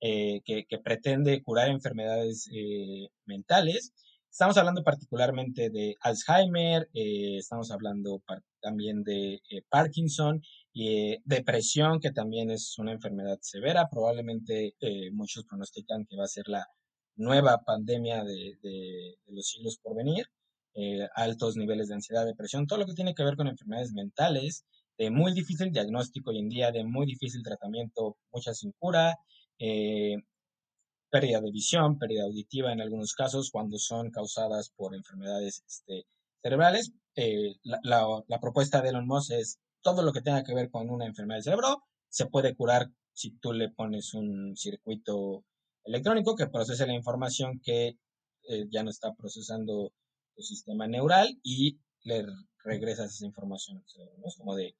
[0.00, 3.92] eh, que, que, pretende curar enfermedades eh, mentales.
[4.30, 8.22] Estamos hablando particularmente de Alzheimer, eh, estamos hablando
[8.60, 10.42] también de eh, Parkinson
[10.74, 13.88] y depresión, que también es una enfermedad severa.
[13.90, 14.74] Probablemente
[15.12, 16.66] muchos pronostican que va a ser la
[17.16, 20.26] nueva pandemia de, de, de los siglos por venir.
[20.78, 24.66] Eh, altos niveles de ansiedad, depresión, todo lo que tiene que ver con enfermedades mentales,
[24.98, 29.16] de muy difícil diagnóstico hoy en día, de muy difícil tratamiento, muchas sin cura,
[29.58, 30.16] eh,
[31.10, 36.04] pérdida de visión, pérdida auditiva en algunos casos, cuando son causadas por enfermedades este,
[36.42, 36.92] cerebrales.
[37.14, 41.06] Eh, la, propuesta de Elon Musk es todo lo que tenga que ver con una
[41.06, 45.44] enfermedad del cerebro se puede curar si tú le pones un circuito
[45.84, 47.98] electrónico que procese la información que
[48.48, 49.92] eh, ya no está procesando
[50.36, 52.24] tu sistema neural y le
[52.62, 53.82] regresas esa información.
[54.18, 54.26] ¿no?
[54.26, 54.76] Es como de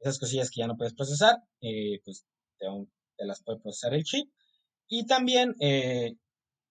[0.00, 2.24] esas cosillas que ya no puedes procesar, eh, pues
[2.58, 2.66] te,
[3.24, 4.30] las puede procesar el chip.
[4.88, 6.14] Y también eh,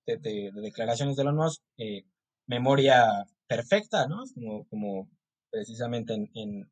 [0.06, 2.04] de, de, de, declaraciones de Elon Musk, eh,
[2.46, 4.24] memoria perfecta, ¿no?
[4.70, 5.10] Como,
[5.50, 6.72] precisamente en, en,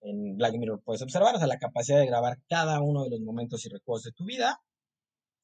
[0.00, 3.20] en, Black Mirror puedes observar, o sea, la capacidad de grabar cada uno de los
[3.20, 4.60] momentos y recuerdos de tu vida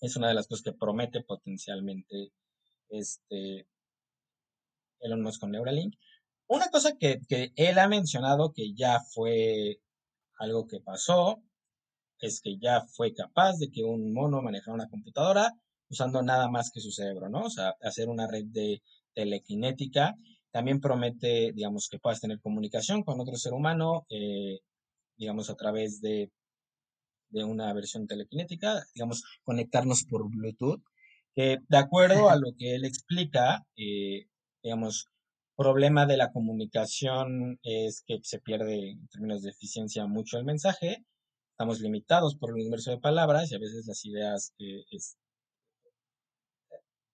[0.00, 2.32] es una de las cosas que promete potencialmente
[2.88, 3.66] este
[5.00, 5.94] Elon Musk con Neuralink.
[6.46, 9.80] Una cosa que, que él ha mencionado que ya fue
[10.38, 11.42] algo que pasó
[12.20, 15.52] es que ya fue capaz de que un mono manejara una computadora
[15.88, 17.44] usando nada más que su cerebro, ¿no?
[17.44, 18.82] O sea, hacer una red de
[19.14, 20.14] telequinética.
[20.50, 24.60] También promete, digamos, que puedas tener comunicación con otro ser humano, eh,
[25.16, 26.30] digamos, a través de,
[27.30, 30.82] de, una versión telequinética, digamos, conectarnos por Bluetooth,
[31.34, 34.26] que de acuerdo a lo que él explica, eh,
[34.64, 35.08] digamos,
[35.56, 41.04] problema de la comunicación es que se pierde en términos de eficiencia mucho el mensaje,
[41.52, 45.16] estamos limitados por el universo de palabras y a veces las ideas eh, es,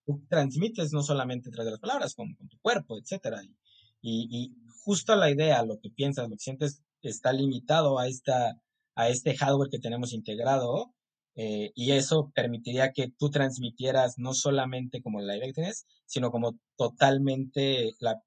[0.05, 3.43] tú transmites no solamente a través de las palabras, con, con tu cuerpo, etcétera.
[3.43, 3.53] Y,
[4.01, 8.59] y, y, justo la idea, lo que piensas, lo que sientes, está limitado a, esta,
[8.95, 10.91] a este hardware que tenemos integrado.
[11.35, 17.93] Eh, y eso permitiría que tú transmitieras no solamente como la directness, sino como totalmente
[17.99, 18.21] la,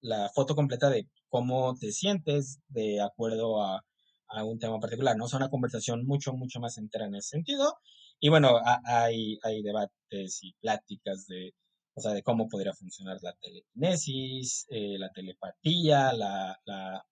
[0.00, 3.84] la foto completa de cómo te sientes de acuerdo a,
[4.28, 5.26] a un tema particular, ¿no?
[5.26, 7.78] O una conversación mucho, mucho más entera en ese sentido.
[8.20, 11.54] Y bueno, hay, hay debates y pláticas de,
[11.94, 17.04] o sea, de cómo podría funcionar la telekinesis, eh, la telepatía, la, la,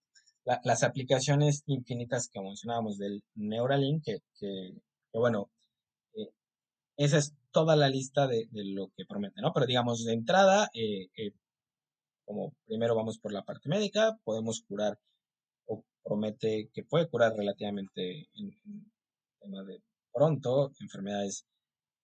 [0.45, 4.73] la, las aplicaciones infinitas que mencionábamos del Neuralink, que, que,
[5.13, 5.51] que bueno,
[6.15, 6.31] eh,
[6.97, 9.53] esa es toda la lista de, lo que promete, ¿no?
[9.53, 11.09] Pero digamos, de entrada, eh,
[12.27, 14.99] como primero vamos por la parte médica, podemos curar
[15.67, 18.51] o promete que puede curar relativamente en,
[19.67, 19.81] de
[20.13, 21.47] pronto enfermedades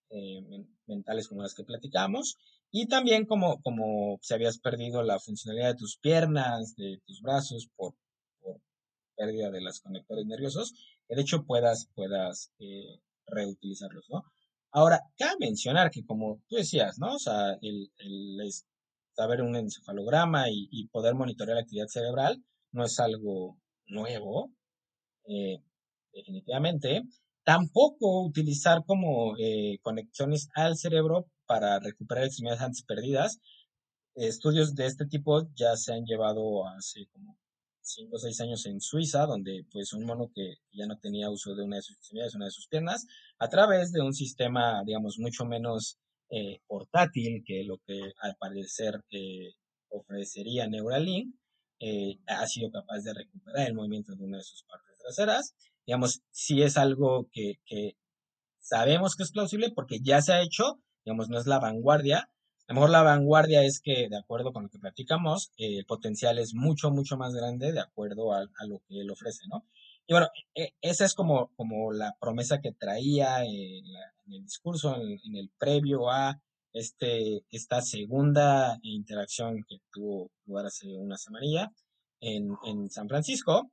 [0.09, 2.37] eh, mentales como las que platicamos
[2.71, 7.69] y también como, como si habías perdido la funcionalidad de tus piernas, de tus brazos
[7.75, 7.93] por,
[8.41, 8.61] por
[9.15, 10.73] pérdida de los conectores nerviosos,
[11.09, 14.23] de hecho puedas, puedas eh, reutilizarlos, ¿no?
[14.71, 17.15] Ahora, cabe mencionar que como tú decías, ¿no?
[17.15, 18.51] O sea, el, el
[19.15, 24.51] saber un encefalograma y, y poder monitorear la actividad cerebral no es algo nuevo,
[25.27, 25.59] eh,
[26.11, 27.03] definitivamente,
[27.45, 33.39] Tampoco utilizar como eh, conexiones al cerebro para recuperar extremidades antes perdidas.
[34.15, 37.37] Estudios de este tipo ya se han llevado hace como
[37.83, 41.53] 5 o 6 años en Suiza, donde pues un mono que ya no tenía uso
[41.55, 41.81] de una de
[42.51, 43.05] sus piernas,
[43.39, 49.03] a través de un sistema, digamos, mucho menos eh, portátil que lo que al parecer
[49.11, 49.53] eh,
[49.89, 51.35] ofrecería Neuralink,
[51.79, 55.53] eh, ha sido capaz de recuperar el movimiento de una de sus partes traseras.
[55.85, 57.97] Digamos, si es algo que, que
[58.59, 62.29] sabemos que es plausible porque ya se ha hecho, digamos, no es la vanguardia,
[62.67, 65.85] a lo mejor la vanguardia es que, de acuerdo con lo que platicamos, eh, el
[65.85, 69.65] potencial es mucho, mucho más grande de acuerdo a, lo que él ofrece, ¿no?
[70.07, 73.83] Y bueno, e, esa es como, como la promesa que traía en,
[74.31, 76.39] el discurso, en, el previo a
[76.71, 81.69] este, esta segunda interacción que tuvo lugar hace una semana
[82.21, 83.69] en, en San Francisco,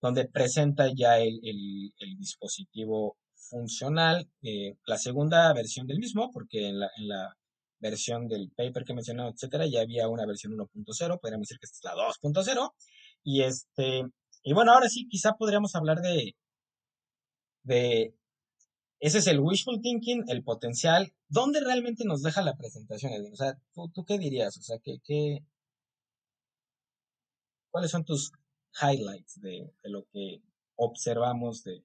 [0.00, 6.78] donde presenta ya el, el, dispositivo funcional, eh, la segunda versión del mismo, porque en
[6.80, 7.36] la, en la
[7.80, 11.90] versión del paper que mencionó, etcétera, ya había una versión 1.0, podríamos decir que esta
[11.90, 12.72] es la 2.0.
[13.24, 14.02] Y este,
[14.42, 16.34] y bueno, ahora sí, quizá podríamos hablar de,
[17.62, 18.14] de,
[19.00, 21.12] ese es el wishful thinking, el potencial.
[21.28, 23.58] ¿Dónde realmente nos deja la presentación, O sea,
[23.94, 24.56] ¿tú, qué dirías?
[24.58, 25.38] O sea, ¿qué, qué,
[27.70, 28.32] cuáles son tus
[28.80, 30.42] highlights de, de lo que
[30.76, 31.84] observamos de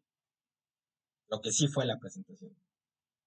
[1.29, 2.55] lo que sí fue la presentación?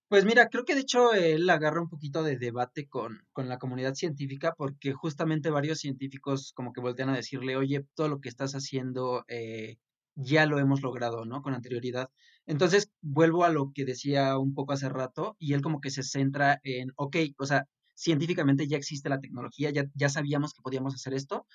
[0.08, 3.58] Pues mira, creo que de hecho él agarra un poquito de debate con, con, la
[3.58, 8.30] comunidad científica porque justamente varios científicos como que voltean a decirle, oye, todo lo que
[8.30, 9.76] estás haciendo eh,
[10.14, 11.42] ya lo hemos logrado, ¿no?
[11.42, 12.08] Con anterioridad.
[12.46, 16.02] Entonces vuelvo a lo que decía un poco hace rato y él como que se
[16.02, 20.94] centra en, ok, o sea, científicamente ya existe la tecnología, ya, ya sabíamos que podíamos
[20.94, 21.46] hacer esto,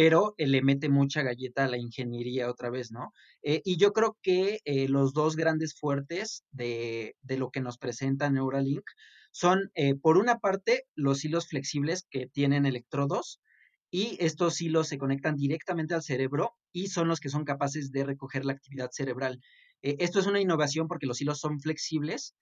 [0.00, 3.12] pero eh, le mete mucha galleta a la ingeniería otra vez, ¿no?
[3.42, 8.30] Eh, y yo creo que eh, los dos grandes fuertes de, lo que nos presenta
[8.30, 8.84] Neuralink
[9.30, 13.42] son, por una parte, los hilos flexibles que tienen electrodos,
[13.90, 18.04] y estos hilos se conectan directamente al cerebro y son los que son capaces de
[18.04, 19.38] recoger la actividad cerebral.
[19.82, 22.34] esto es una innovación porque los hilos son flexibles,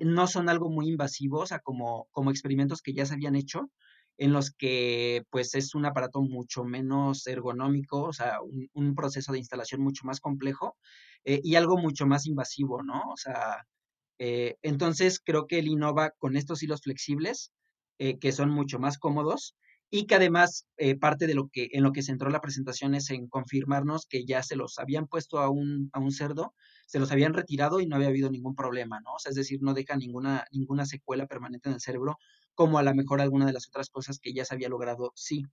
[0.00, 3.70] no son algo muy invasivo, o sea, como experimentos que ya se habían hecho,
[4.20, 8.36] en los que pues es un aparato mucho menos ergonómico, o sea,
[8.74, 10.76] un, proceso de instalación mucho más complejo
[11.24, 13.00] eh, y algo mucho más invasivo, ¿no?
[13.10, 13.66] O sea,
[14.18, 17.50] eh, entonces creo que él innova con estos hilos flexibles
[17.98, 19.56] eh, que son mucho más cómodos
[19.90, 20.66] y que además
[21.00, 24.24] parte de lo que en lo que se entró la presentación es en confirmarnos que
[24.24, 26.54] ya se los habían puesto a un, a un cerdo,
[26.86, 29.14] se los habían retirado y no había habido ningún problema, ¿no?
[29.14, 32.18] O sea, es decir, no deja ninguna, ninguna secuela permanente en el cerebro,
[32.54, 35.44] como a lo mejor alguna de las otras cosas que ya se había logrado, sí.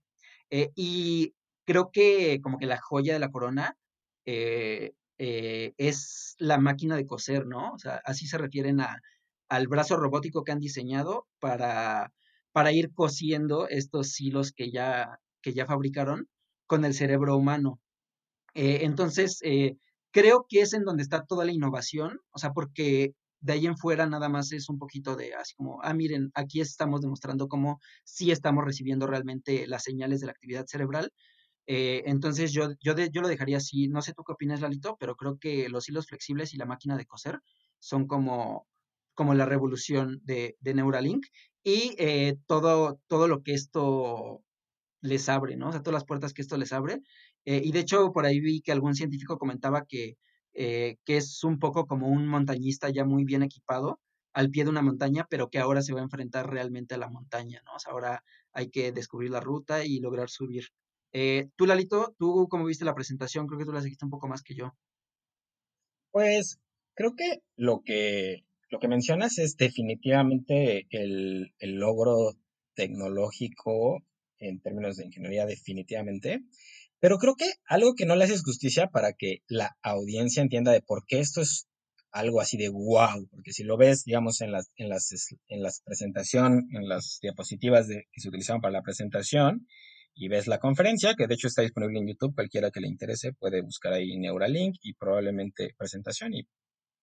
[0.50, 3.76] Eh, y creo que como que la joya de la corona
[4.24, 7.72] eh, eh, es la máquina de coser, ¿no?
[7.74, 9.00] O sea, así se refieren a,
[9.48, 12.12] al brazo robótico que han diseñado para,
[12.58, 16.28] para ir cosiendo estos hilos que ya, que ya fabricaron
[16.66, 17.78] con el cerebro humano.
[18.52, 19.40] entonces,
[20.10, 23.76] creo que es en donde está toda la innovación, o sea, porque de ahí en
[23.76, 27.78] fuera nada más es un poquito de así como, ah, miren, aquí estamos demostrando cómo
[28.02, 31.12] sí estamos recibiendo realmente las señales de la actividad cerebral.
[31.68, 35.14] Eh, entonces yo, yo, yo lo dejaría así, no sé tú qué opinas, Lalito, pero
[35.14, 37.38] creo que los hilos flexibles y la máquina de coser
[37.78, 38.66] son como,
[39.14, 41.24] como la revolución de, de Neuralink
[41.64, 44.42] y eh, todo, todo lo que esto
[45.00, 45.68] les abre, ¿no?
[45.68, 47.02] O sea, todas las puertas que esto les abre.
[47.44, 50.16] Eh, y de hecho, por ahí vi que algún científico comentaba que
[50.54, 54.00] eh, que es un poco como un montañista ya muy bien equipado
[54.32, 57.08] al pie de una montaña, pero que ahora se va a enfrentar realmente a la
[57.08, 57.74] montaña, ¿no?
[57.74, 60.64] O sea, ahora hay que descubrir la ruta y lograr subir.
[61.56, 64.42] Tú, Lalito, tú cómo viste la presentación, creo que tú la seguiste un poco más
[64.42, 64.74] que yo.
[66.10, 66.58] Pues
[66.94, 72.34] creo que lo que, lo que mencionas es definitivamente el, logro
[72.74, 74.02] tecnológico
[74.38, 76.40] en términos de ingeniería, definitivamente.
[77.00, 80.82] Pero creo que algo que no le haces justicia para que la audiencia entienda de
[80.82, 81.68] por qué esto es
[82.10, 85.10] algo así de wow, porque si lo ves, digamos, en las, en las,
[85.48, 89.66] en las presentación, en las diapositivas que se utilizaban para la presentación,
[90.14, 93.32] y ves la conferencia, que de hecho está disponible en YouTube, cualquiera que le interese
[93.34, 96.48] puede buscar ahí Neuralink y probablemente presentación y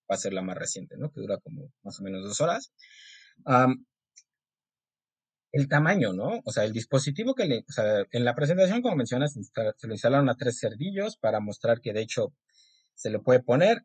[0.10, 1.12] va a ser la más reciente, ¿no?
[1.12, 2.72] Que dura como más o menos dos horas
[5.56, 6.42] el tamaño, ¿no?
[6.44, 9.94] O sea, el dispositivo que le, o sea, en la presentación, como mencionas, se lo
[9.94, 12.34] instalaron a tres cerdillos para mostrar que de hecho
[12.94, 13.84] se le puede poner,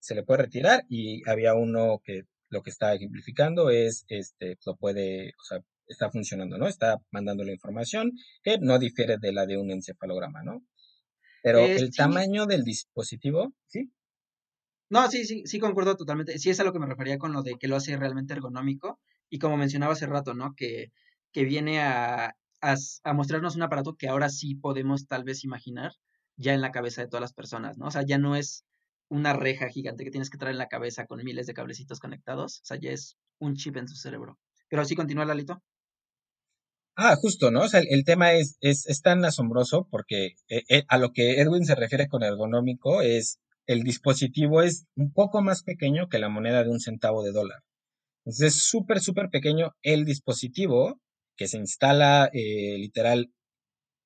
[0.00, 4.74] se le puede retirar y había uno que lo que está ejemplificando es, este, lo
[4.74, 6.66] puede, o sea, está funcionando, ¿no?
[6.66, 8.10] Está mandando la información
[8.42, 10.64] que no difiere de la de un encefalograma, ¿no?
[11.40, 13.92] Pero el tamaño del dispositivo, ¿sí?
[14.88, 16.38] No, sí, sí, sí concuerdo totalmente.
[16.38, 19.00] Sí es a lo que me refería con lo de que lo hace realmente ergonómico
[19.28, 20.54] y como mencionaba hace rato, ¿no?
[20.56, 20.92] Que,
[21.32, 25.92] que viene a, a, a mostrarnos un aparato que ahora sí podemos tal vez imaginar
[26.36, 27.86] ya en la cabeza de todas las personas, ¿no?
[27.86, 28.64] O sea, ya no es
[29.08, 32.60] una reja gigante que tienes que traer en la cabeza con miles de cablecitos conectados,
[32.62, 34.38] o sea, ya es un chip en tu cerebro.
[34.68, 35.62] Pero sí continúa, Lalito.
[36.96, 37.60] Ah, justo, ¿no?
[37.62, 41.12] O sea, el, el tema es, es, es tan asombroso porque eh, eh, a lo
[41.12, 46.18] que Edwin se refiere con ergonómico es el dispositivo es un poco más pequeño que
[46.18, 47.60] la moneda de un centavo de dólar.
[48.24, 51.00] Entonces es súper, súper pequeño el dispositivo
[51.36, 53.30] que se instala eh, literal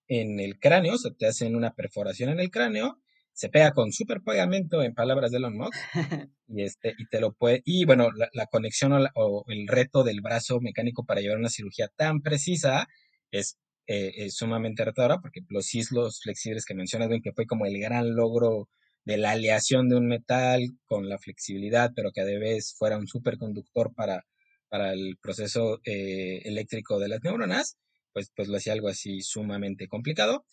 [0.09, 2.99] en el cráneo, o sea, te hacen una perforación en el cráneo,
[3.33, 5.73] se pega con súper pegamento en palabras de Elon Musk
[6.49, 9.69] y este y te lo puede y bueno la, la conexión o, la- o el
[9.69, 12.89] reto del brazo mecánico para llevar una cirugía tan precisa
[13.31, 17.67] es, eh, es sumamente retadora porque los islos flexibles que mencionas bien que fue como
[17.67, 18.69] el gran logro
[19.11, 23.07] de la aleación de un metal con la flexibilidad pero que a vez fuera un
[23.07, 24.25] superconductor para
[24.69, 27.77] para el proceso eh, eléctrico de las neuronas
[28.13, 30.45] pues pues lo hacía algo así sumamente complicado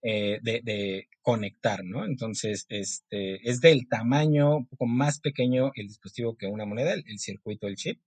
[0.00, 2.04] eh, de, de conectar, ¿no?
[2.04, 7.02] Entonces, este, es del tamaño un poco más pequeño el dispositivo que una moneda, el,
[7.08, 8.00] el circuito, el chip,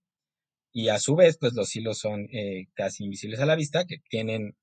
[0.72, 3.98] y a su vez, pues los hilos son eh, casi invisibles a la vista, que
[4.08, 4.56] tienen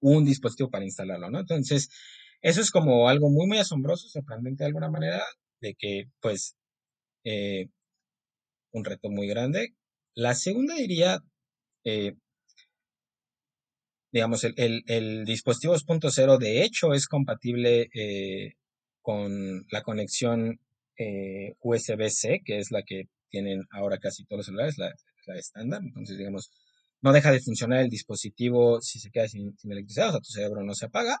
[0.00, 1.40] un dispositivo para instalarlo, ¿no?
[1.40, 1.88] Entonces,
[2.42, 5.22] eso es como algo muy, muy asombroso, sorprendente de alguna manera,
[5.60, 6.56] de que, pues,
[7.24, 7.68] eh,
[8.72, 9.74] un reto muy grande.
[10.14, 11.20] La segunda diría,
[11.84, 12.14] eh,
[14.12, 18.54] digamos, el, el, dispositivo 2.0 de hecho es compatible eh,
[19.00, 20.60] con la conexión
[21.60, 24.92] USB-C, que es la que tienen ahora casi todos los celulares, la,
[25.26, 25.80] la estándar.
[25.82, 26.50] Entonces, digamos,
[27.00, 30.30] no deja de funcionar el dispositivo si se queda sin, sin electricidad, o sea, tu
[30.30, 31.18] cerebro no se apaga.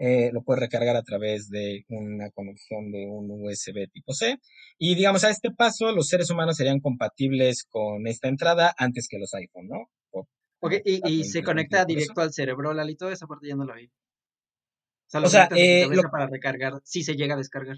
[0.00, 4.38] Eh, lo puedes recargar a través de una conexión de un USB tipo C.
[4.78, 9.18] Y digamos, a este paso, los seres humanos serían compatibles con esta entrada antes que
[9.18, 9.90] los iPhone, ¿no?
[10.10, 10.26] Por,
[10.60, 11.86] Ok, y, y se conecta eso.
[11.86, 13.86] directo al cerebro, Lalito, esa parte ya no la vi.
[13.86, 17.34] O sea, O lo sea, conectas a tu eh, lo, para recargar, si se llega
[17.34, 17.76] a descargar.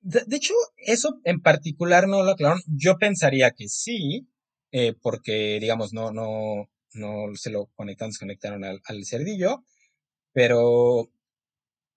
[0.00, 2.62] de, de hecho, eso en particular no lo aclararon.
[2.66, 4.28] Yo pensaría que sí,
[4.72, 9.64] eh, porque, digamos, no, no, no se lo conectaron, desconectaron al, al cerdillo,
[10.32, 11.10] pero,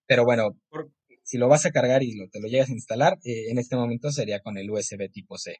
[0.07, 0.91] pero bueno, Por-
[1.23, 3.75] si lo vas a cargar y lo, te lo llegas a instalar, eh, en este
[3.75, 5.57] momento sería con el USB tipo C.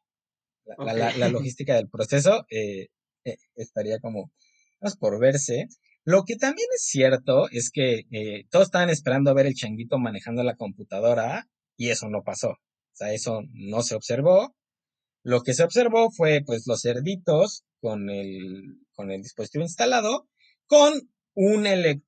[0.65, 2.87] La, la, la logística del proceso eh,
[3.25, 4.31] eh, estaría como
[4.81, 5.67] más por verse.
[6.03, 8.03] Lo que también es cierto es que
[8.49, 12.49] todos estaban esperando a ver el changuito manejando la computadora y eso no pasó.
[12.51, 14.55] O sea, eso no se observó.
[15.23, 20.27] Lo que se observó fue pues los cerditos con el, con el dispositivo instalado
[20.67, 20.93] con
[21.35, 22.01] un, ele-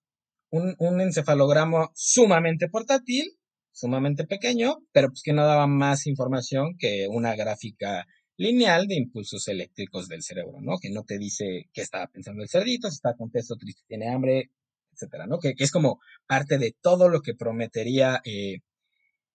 [0.54, 3.26] un, un encefalograma sumamente portátil,
[3.72, 8.06] sumamente pequeño, pero pues que no daba más información que una gráfica
[8.38, 10.78] lineal de impulsos eléctricos del cerebro, ¿no?
[10.80, 14.52] Que no te dice qué estaba pensando el cerdito, si está contento, triste, tiene hambre,
[14.92, 15.40] etcétera, ¿no?
[15.40, 18.60] Que, es como parte de todo lo que prometería eh,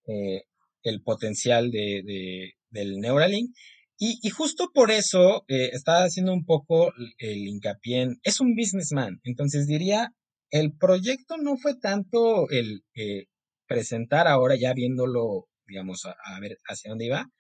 [0.07, 0.45] eh,
[0.85, 3.57] el potencial de, de, del Neuralink.
[4.01, 9.19] Y, justo por eso eh, estaba haciendo un poco el hincapié en, es un businessman,
[9.25, 10.13] entonces diría,
[10.51, 13.27] el proyecto no fue tanto el eh,
[13.67, 17.31] presentar ahora ya viéndolo, digamos, a, a, ver hacia dónde iba,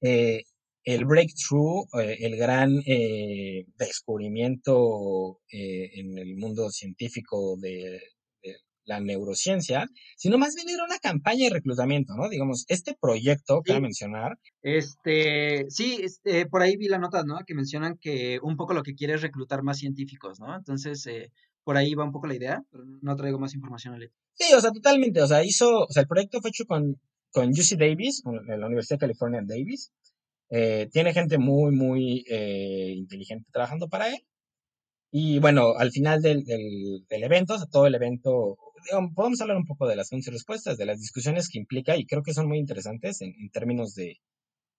[0.00, 0.42] eh,
[0.84, 8.00] el breakthrough, eh, el gran eh, descubrimiento en el mundo científico de,
[8.42, 12.28] de, la neurociencia, sino más bien era una campaña de reclutamiento, ¿no?
[12.30, 17.38] Digamos, este proyecto, cabe Sí, mencionar, este, sí, este, por ahí vi la nota, ¿no?
[17.46, 20.56] Que mencionan que un poco lo que quiere es reclutar más científicos, ¿no?
[20.56, 21.30] Entonces, eh,
[21.68, 24.14] por ahí va un poco la idea, pero no traigo más información ahorita.
[24.32, 26.98] sí, o sea, totalmente, o sea, hizo, o sea, el proyecto fue hecho con,
[27.30, 29.92] con UC Davis, en la Universidad de California Davis,
[30.48, 34.18] eh, tiene gente muy, muy eh, inteligente trabajando para él,
[35.10, 39.40] Y bueno, al final del, del, del evento, o sea, todo el evento, digamos, podemos
[39.42, 42.22] hablar un poco de las preguntas y respuestas, de las discusiones que implica, y creo
[42.22, 44.16] que son muy interesantes en, en términos de,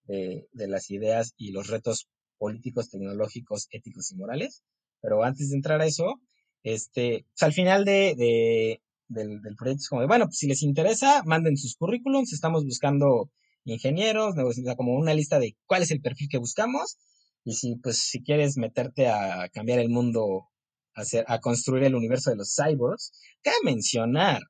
[0.05, 2.07] de, de, las ideas y los retos
[2.39, 4.63] políticos, tecnológicos, éticos y morales.
[5.01, 6.15] Pero antes de entrar a eso,
[6.63, 10.47] este, pues al final de, de del, del, proyecto es como de, bueno, pues si
[10.47, 13.29] les interesa, manden sus currículums, estamos buscando
[13.65, 14.35] ingenieros,
[14.77, 16.97] como una lista de cuál es el perfil que buscamos,
[17.43, 20.49] y si, pues, si quieres meterte a cambiar el mundo,
[20.95, 24.41] a, hacer, a construir el universo de los cyborgs, cabe mencionar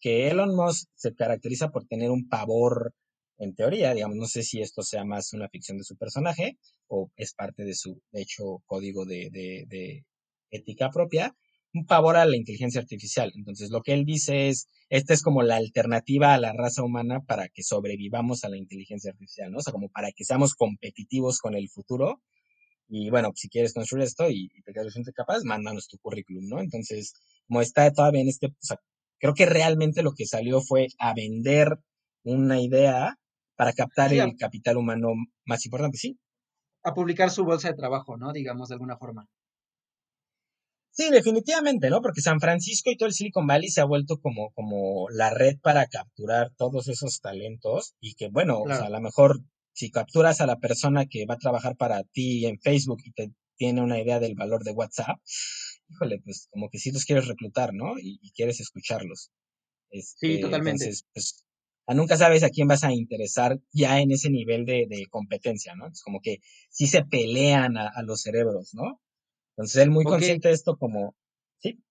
[0.00, 2.94] que Elon Musk se caracteriza por tener un pavor,
[3.38, 6.56] en teoría, digamos, no sé si esto sea más una ficción de su personaje
[6.86, 10.04] o es parte de su, hecho, código de, de, de
[10.50, 11.36] ética propia,
[11.76, 13.32] un pavor a la inteligencia artificial.
[13.34, 17.20] Entonces, lo que él dice es, esta es como la alternativa a la raza humana
[17.20, 19.58] para que sobrevivamos a la inteligencia artificial, ¿no?
[19.58, 22.22] O sea, como para que seamos competitivos con el futuro.
[22.88, 26.60] Y bueno, si quieres construir esto y, te quedas capaz, mándanos tu currículum, ¿no?
[26.60, 27.14] Entonces,
[27.46, 28.78] como está todavía en este, o sea,
[29.18, 31.78] creo que realmente lo que salió fue a vender
[32.22, 33.16] una idea
[33.56, 35.08] para captar el capital humano
[35.44, 36.18] más importante, sí.
[36.84, 38.32] A publicar su bolsa de trabajo, ¿no?
[38.32, 39.26] Digamos, de alguna forma.
[40.96, 42.00] Sí, definitivamente, ¿no?
[42.00, 45.58] Porque San Francisco y todo el Silicon Valley se ha vuelto como, como la red
[45.60, 49.42] para capturar todos esos talentos y que, bueno, o sea, a lo mejor
[49.74, 53.30] si capturas a la persona que va a trabajar para ti en Facebook y te
[53.58, 55.18] tiene una idea del valor de WhatsApp,
[55.90, 57.98] híjole, pues como que sí los quieres reclutar, ¿no?
[57.98, 59.30] Y, quieres escucharlos.
[59.90, 60.84] sí, este, totalmente.
[60.84, 61.44] Entonces, pues,
[61.88, 65.88] nunca sabes a quién vas a interesar ya en ese nivel de, competencia, ¿no?
[65.88, 66.38] Es como que
[66.70, 68.98] sí se pelean a los cerebros, ¿no?
[69.56, 71.14] Entonces él muy consciente de esto como,
[71.58, 71.82] sí.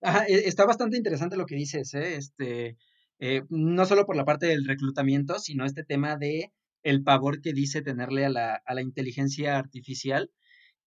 [0.00, 2.16] Ajá, e, está bastante interesante lo que dices, ¿eh?
[2.16, 2.76] Este,
[3.18, 7.52] eh, no solo por la parte del reclutamiento, sino este tema de el pavor que
[7.52, 10.30] dice tenerle a la, a la inteligencia artificial.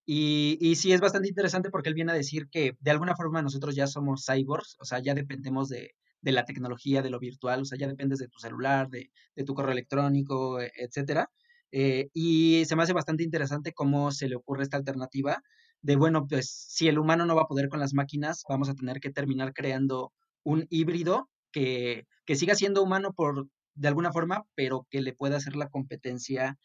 [0.06, 3.42] Y, y, sí es bastante interesante porque él viene a decir que de alguna forma
[3.42, 7.62] nosotros ya somos cyborgs, o sea, ya dependemos de, de la tecnología, de lo virtual,
[7.62, 11.30] o sea, ya dependes de tu celular, de, de tu correo electrónico, e, etcétera.
[11.72, 15.42] Eh, y se me hace bastante interesante cómo se le ocurre esta alternativa
[15.82, 18.76] de, bueno, pues si el humano no va a poder con las máquinas, vamos a
[18.76, 20.14] tener que terminar creando
[20.44, 25.38] un híbrido que, que siga siendo humano por, de alguna forma, pero que le pueda
[25.38, 26.58] hacer la competencia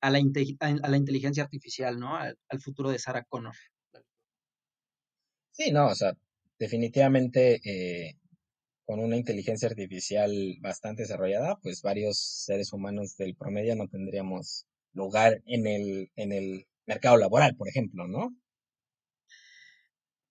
[0.00, 2.16] a la, a la inteligencia artificial, ¿no?
[2.16, 3.54] Al, futuro de Sarah Connor.
[5.52, 6.12] Sí, no, o sea,
[6.58, 8.16] definitivamente eh,
[8.84, 15.42] con una inteligencia artificial bastante desarrollada, pues varios seres humanos del promedio no tendríamos lugar
[15.46, 18.34] en el, en el mercado laboral, por ejemplo, ¿no?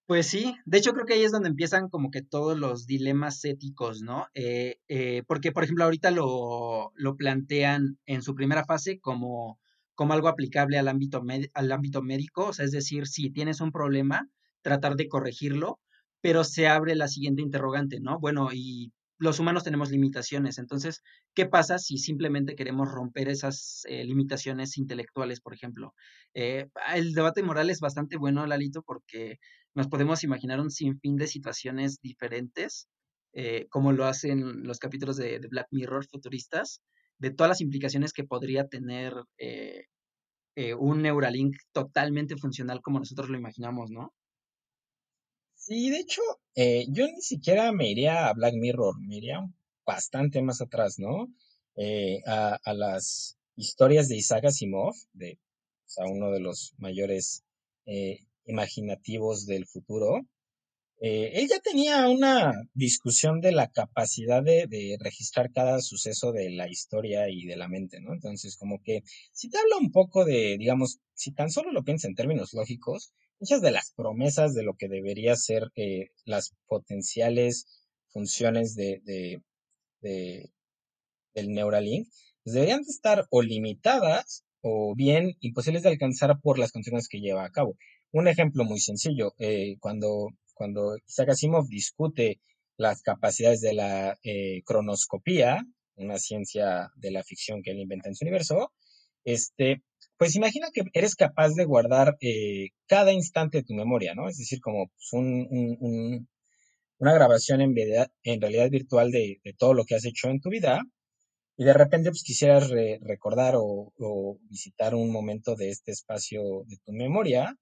[0.05, 3.43] Pues sí, de hecho creo que ahí es donde empiezan como que todos los dilemas
[3.45, 4.27] éticos, ¿no?
[4.33, 9.59] Eh, eh, porque, por ejemplo, ahorita lo, lo, plantean en su primera fase como,
[9.95, 11.23] como algo aplicable al ámbito,
[11.53, 14.29] al ámbito médico, o sea, es decir, si tienes un problema,
[14.61, 15.79] tratar de corregirlo,
[16.21, 18.19] pero se abre la siguiente interrogante, ¿no?
[18.19, 20.57] Bueno, y los humanos tenemos limitaciones.
[20.57, 21.01] Entonces,
[21.33, 25.93] ¿qué pasa si simplemente queremos romper esas eh, limitaciones intelectuales, por ejemplo?
[26.33, 29.39] Eh, el debate moral es bastante bueno, Lalito, porque
[29.75, 32.87] nos podemos imaginar un sinfín de situaciones diferentes,
[33.33, 36.81] eh, como lo hacen los capítulos de, Black Mirror futuristas,
[37.17, 39.13] de todas las implicaciones que podría tener
[40.77, 44.13] un Neuralink totalmente funcional como nosotros lo imaginamos, ¿no?
[45.65, 46.21] Sí, de hecho,
[46.55, 49.39] eh, yo ni siquiera me iría a Black Mirror, me iría
[49.85, 51.33] bastante más atrás, ¿no?
[51.77, 55.39] Eh, a, las historias de Isaac Asimov, de
[55.95, 57.45] o uno de los mayores
[57.85, 60.21] eh, imaginativos del futuro.
[60.99, 66.69] él ya tenía una discusión de la capacidad de, de, registrar cada suceso de la
[66.69, 68.13] historia y de la mente, ¿no?
[68.13, 72.09] Entonces, como que si te habla un poco de, digamos, si tan solo lo piensas
[72.09, 77.67] en términos lógicos, muchas de las promesas de lo que debería ser eh, las potenciales
[78.13, 80.51] funciones de, de,
[81.33, 82.07] del Neuralink,
[82.43, 87.19] pues deberían de estar o limitadas o bien imposibles de alcanzar por las condiciones que
[87.19, 87.75] lleva a cabo.
[88.13, 92.39] Un ejemplo muy sencillo, eh, cuando, cuando Isaac Asimov discute
[92.77, 98.15] las capacidades de la eh, cronoscopía, una ciencia de la ficción que él inventa en
[98.15, 98.71] su universo,
[99.23, 99.81] este,
[100.17, 104.29] pues imagina que eres capaz de guardar eh, cada instante de tu memoria, ¿no?
[104.29, 106.27] Es decir, como pues, un,
[106.99, 107.75] una grabación en,
[108.41, 110.83] realidad virtual de, todo lo que has hecho en tu vida
[111.57, 112.69] y de repente pues quisieras
[113.01, 117.57] recordar o, visitar un momento de este espacio de tu memoria,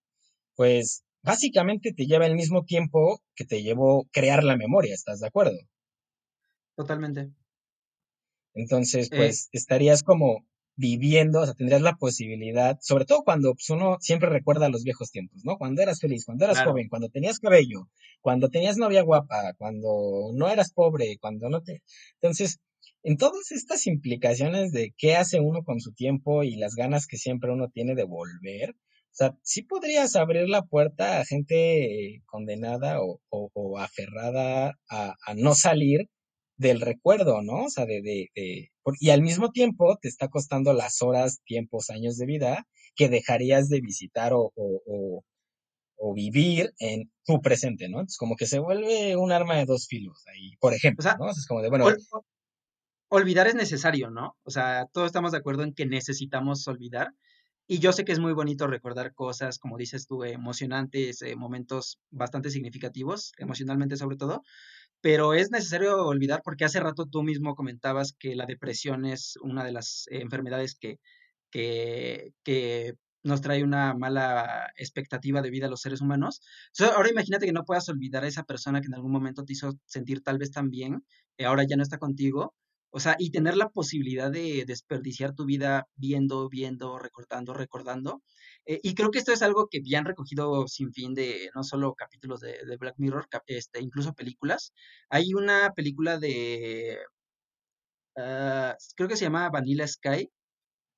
[0.55, 5.27] pues básicamente te lleva el mismo tiempo que te llevó crear la memoria, ¿estás de
[5.27, 5.57] acuerdo?
[6.75, 7.31] Totalmente.
[8.53, 10.45] Entonces, eh, pues estarías como
[10.75, 15.11] viviendo, o sea, tendrías la posibilidad, sobre todo cuando pues, uno siempre recuerda los viejos
[15.11, 15.57] tiempos, ¿no?
[15.57, 17.87] Cuando eras feliz, cuando eras joven, cuando tenías cabello,
[18.21, 21.83] cuando tenías novia guapa, cuando no eras pobre, cuando no te...
[22.21, 22.59] Entonces,
[23.03, 27.17] en todas estas implicaciones de qué hace uno con su tiempo y las ganas que
[27.17, 28.75] siempre uno tiene de volver,
[29.11, 35.33] o sea, sí podrías abrir la puerta a gente condenada o, o, aferrada a, a
[35.35, 36.07] no salir
[36.55, 37.65] del recuerdo, ¿no?
[37.65, 41.89] O sea, de, de, de, y al mismo tiempo te está costando las horas, tiempos,
[41.89, 45.23] años de vida que dejarías de visitar o, o,
[45.97, 48.01] o, vivir en tu presente, ¿no?
[48.03, 51.31] Es como que se vuelve un arma de dos filos ahí, por ejemplo, ¿no?
[51.31, 51.85] Es como de, bueno...
[53.09, 54.37] olvidar es necesario, ¿no?
[54.43, 57.09] O sea, todos estamos de acuerdo en que necesitamos olvidar.
[57.71, 62.01] Y yo sé que es muy bonito recordar cosas, como dices tú, emocionantes, eh, momentos
[62.09, 64.43] bastante significativos, emocionalmente sobre todo,
[64.99, 69.63] pero es necesario olvidar porque hace rato tú mismo comentabas que la depresión es una
[69.63, 70.99] de las enfermedades que,
[71.49, 76.41] que, nos trae una mala expectativa de vida a los seres humanos.
[76.93, 79.79] ahora imagínate que no puedas olvidar a esa persona que en algún momento te hizo
[79.85, 81.05] sentir tal vez tan bien,
[81.37, 82.53] y ahora ya no está contigo.
[82.91, 88.21] O sea, y tener la posibilidad de desperdiciar tu vida viendo, viendo, recordando, recordando.
[88.65, 91.63] Eh, y creo que esto es algo que ya han recogido sin fin de no
[91.63, 94.73] solo capítulos de, Black Mirror, este, incluso películas.
[95.09, 96.99] Hay una película de,
[98.17, 100.29] ah, creo que se llama Vanilla Sky,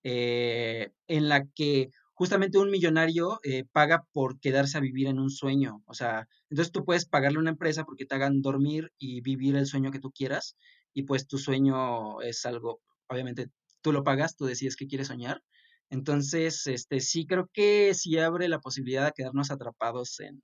[0.04, 5.30] eh, en la que justamente un millonario eh, paga por quedarse a vivir en un
[5.30, 5.82] sueño.
[5.86, 9.56] O sea, entonces tú puedes pagarle a una empresa porque te hagan dormir y vivir
[9.56, 10.56] el sueño que tú quieras.
[10.94, 13.50] Y pues tu sueño es algo, obviamente
[13.82, 15.42] tú lo pagas, tú decides qué quieres soñar.
[15.90, 20.42] Entonces, este, sí creo que sí abre la posibilidad de quedarnos atrapados en,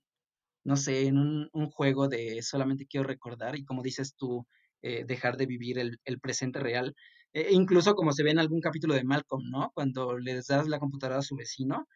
[0.64, 1.18] no sé, en
[1.54, 4.46] un, juego de solamente quiero recordar y como dices tú,
[4.84, 6.96] eh, dejar de vivir el, el presente real.
[7.34, 9.72] E incluso como se ve en algún capítulo de Malcolm, ¿no?
[9.74, 11.88] Cuando les das la computadora a su vecino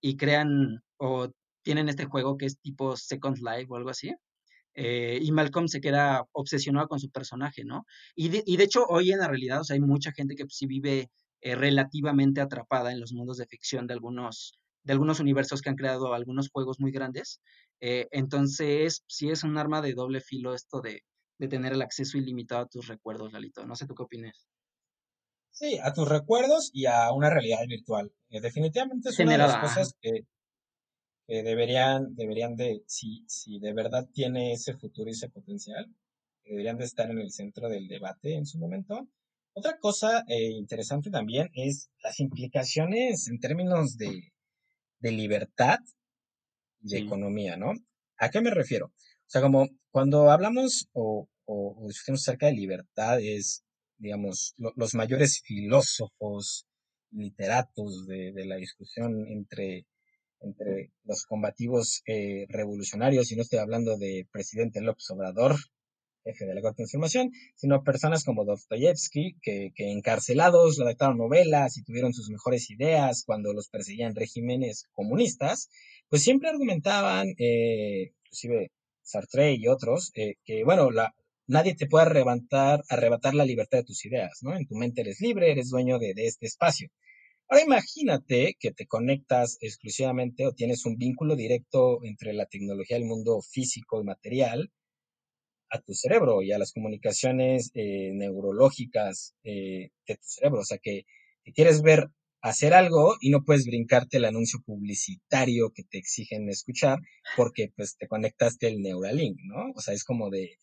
[0.00, 1.30] y crean o
[1.62, 4.14] tienen este juego que es tipo Second Life o algo así.
[4.78, 7.86] Eh, y Malcolm se queda obsesionado con su personaje, ¿no?
[8.14, 10.44] Y de, y de hecho, hoy en la realidad, o sea, hay mucha gente que
[10.50, 11.10] sí vive
[11.40, 15.76] eh, relativamente atrapada en los mundos de ficción de algunos, de algunos universos que han
[15.76, 17.40] creado algunos juegos muy grandes.
[17.80, 21.02] Eh, entonces, sí es un arma de doble filo esto de,
[21.38, 23.64] de tener el acceso ilimitado a tus recuerdos, Lalito.
[23.66, 24.46] No sé tú qué opinas.
[25.52, 28.12] Sí, a tus recuerdos y a una realidad virtual.
[28.28, 30.26] Definitivamente es una de las cosas que,
[31.26, 35.86] deberían, deberían de, si, si de verdad tiene ese futuro y ese potencial,
[36.44, 39.08] deberían de estar en el centro del debate en su momento.
[39.52, 44.32] Otra cosa eh, interesante también es las implicaciones en términos de,
[45.00, 45.78] libertad
[46.82, 47.72] y de economía, ¿no?
[48.18, 48.86] ¿A qué me refiero?
[48.86, 53.64] O sea, como cuando hablamos o, o, o discutimos acerca de libertad, es
[53.98, 56.66] digamos, los mayores filósofos,
[57.10, 59.86] literatos de, la discusión entre,
[60.40, 65.56] entre los combativos eh, revolucionarios, y no estoy hablando de presidente López Obrador,
[66.24, 71.76] jefe de la Corte de Información, sino personas como Dostoyevsky, que, que encarcelados redactaron novelas
[71.76, 75.68] y tuvieron sus mejores ideas cuando los perseguían regímenes comunistas,
[76.08, 78.70] pues siempre argumentaban, eh, inclusive
[79.02, 81.14] Sartre y otros, eh, que, bueno, la,
[81.46, 84.56] nadie te puede arrebatar, arrebatar la libertad de tus ideas, ¿no?
[84.56, 86.88] En tu mente eres libre, eres dueño de, este espacio.
[87.48, 93.06] Ahora imagínate que te conectas exclusivamente o tienes un vínculo directo entre la tecnología del
[93.06, 94.72] mundo físico y material
[95.70, 100.60] a tu cerebro y a las comunicaciones eh, neurológicas eh, de tu cerebro.
[100.60, 101.04] O sea, que,
[101.54, 102.08] quieres ver
[102.40, 106.98] hacer algo y no puedes brincarte el anuncio publicitario que te exigen escuchar
[107.36, 109.72] porque pues te conectaste el Neuralink, ¿no?
[109.74, 110.58] O sea, es como de,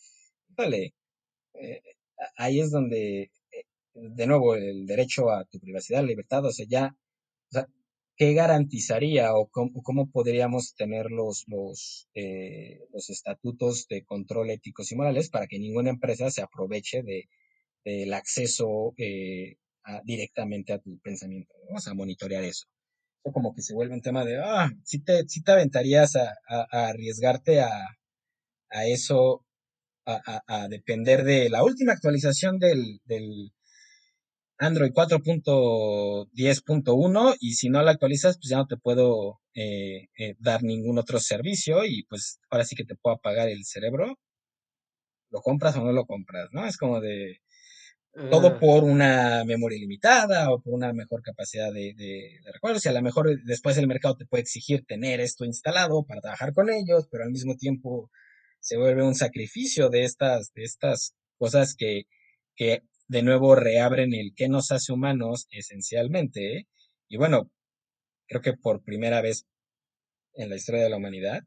[0.50, 0.94] vale,
[1.56, 1.82] eh,
[2.38, 3.32] ahí es donde,
[3.94, 6.96] de nuevo, el derecho a tu privacidad, libertad, o sea, ya,
[7.50, 7.68] o sea,
[8.18, 14.96] ¿qué garantizaría o cómo, podríamos tener los, los, eh, los estatutos de control éticos y
[14.96, 17.30] morales para que ninguna empresa se aproveche de,
[17.86, 18.94] del acceso
[20.06, 21.78] directamente a tu pensamiento, ¿no?
[21.78, 22.68] o sea, monitorear eso.
[23.24, 26.34] O como que se vuelve un tema de, ah, si te, si te aventarías a,
[26.50, 27.70] a arriesgarte a,
[28.70, 29.46] a eso
[30.06, 33.00] a, depender de la última actualización del,
[34.58, 40.64] Android 4.10.1 y si no la actualizas, pues ya no te puedo eh, eh, dar
[40.64, 44.18] ningún otro servicio y pues ahora sí que te puedo apagar el cerebro.
[45.32, 46.50] ¿Lo compras o no lo compras?
[46.52, 46.66] ¿No?
[46.66, 47.40] Es como de
[48.30, 48.60] todo ah.
[48.60, 52.94] por una memoria limitada o por una mejor capacidad de, de, de recuerdos y a
[52.94, 57.08] lo mejor después el mercado te puede exigir tener esto instalado para trabajar con ellos,
[57.10, 58.12] pero al mismo tiempo
[58.60, 62.04] se vuelve un sacrificio de estas, de estas cosas que,
[62.56, 62.84] que
[63.14, 66.68] de nuevo reabren el que nos hace humanos esencialmente.
[67.08, 67.52] Y bueno,
[68.28, 69.46] creo que por primera vez
[70.34, 71.44] en la historia de la humanidad,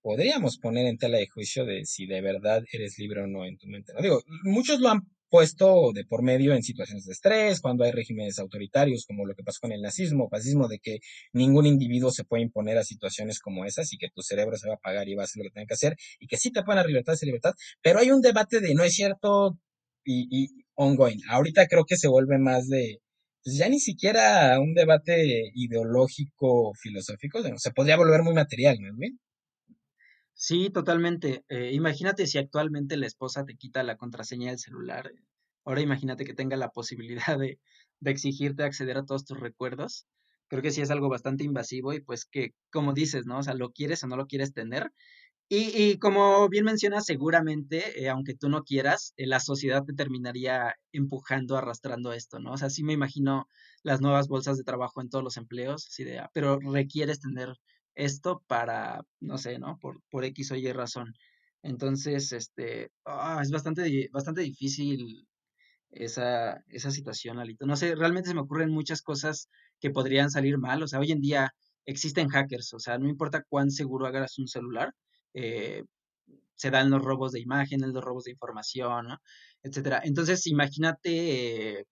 [0.00, 3.58] podríamos poner en tela de juicio de si de verdad eres libre o no en
[3.58, 3.92] tu mente.
[3.92, 7.92] No digo, muchos lo han puesto de por medio en situaciones de estrés, cuando hay
[7.92, 11.00] regímenes autoritarios, como lo que pasó con el nazismo, fascismo, de que
[11.34, 14.74] ningún individuo se puede imponer a situaciones como esas y que tu cerebro se va
[14.74, 16.62] a apagar y va a hacer lo que tenga que hacer y que sí te
[16.62, 19.58] ponen a libertad es libertad, pero hay un debate de no es cierto
[20.06, 21.20] y, ongoing.
[21.28, 22.98] Ahorita creo que se vuelve más de,
[23.44, 29.12] pues ya ni siquiera un debate ideológico, filosófico, se podría volver muy material, ¿no es
[30.34, 31.44] Sí, totalmente.
[31.48, 35.12] Eh, imagínate si actualmente la esposa te quita la contraseña del celular.
[35.64, 37.58] Ahora imagínate que tenga la posibilidad de,
[38.00, 40.06] de exigirte acceder a todos tus recuerdos.
[40.48, 43.38] Creo que sí es algo bastante invasivo y pues que, como dices, ¿no?
[43.38, 44.92] O sea, lo quieres o no lo quieres tener.
[45.48, 49.92] Y, y como bien mencionas, seguramente, eh, aunque tú no quieras, eh, la sociedad te
[49.94, 52.52] terminaría empujando, arrastrando esto, ¿no?
[52.52, 53.46] O sea, sí me imagino
[53.84, 57.54] las nuevas bolsas de trabajo en todos los empleos, así de, ah, pero requieres tener
[57.94, 59.78] esto para, no sé, ¿no?
[59.80, 61.14] Por, por X o Y razón.
[61.62, 65.28] Entonces, este, ah, es bastante, bastante difícil
[65.90, 67.66] esa, esa situación, Alito.
[67.66, 69.48] No sé, realmente se me ocurren muchas cosas
[69.80, 70.82] que podrían salir mal.
[70.82, 71.52] O sea, hoy en día
[71.86, 74.92] existen hackers, o sea, no importa cuán seguro hagas un celular,
[75.36, 75.84] eh,
[76.56, 79.18] se dan los robos de imágenes, los robos de información, ¿no?
[79.62, 80.00] etcétera.
[80.04, 81.84] Entonces, imagínate eh,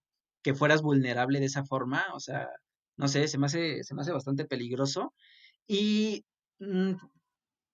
[0.42, 2.48] que fueras vulnerable de esa forma, o sea,
[2.96, 5.14] no sé, se me hace, se me hace bastante peligroso.
[5.66, 6.24] Y
[6.60, 6.92] mm,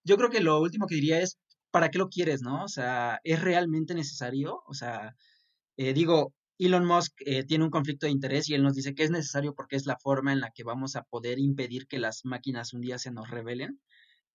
[0.04, 1.38] yo creo que lo último que diría es,
[1.70, 2.64] ¿para qué lo quieres, no?
[2.64, 4.62] O sea, ¿es realmente necesario?
[4.66, 5.14] O sea,
[5.76, 7.14] eh, digo, Elon Musk
[7.48, 9.98] tiene un conflicto de interés y él nos dice que es necesario porque es la
[9.98, 13.30] forma en la que vamos a poder impedir que las máquinas un día se nos
[13.30, 13.80] rebelen,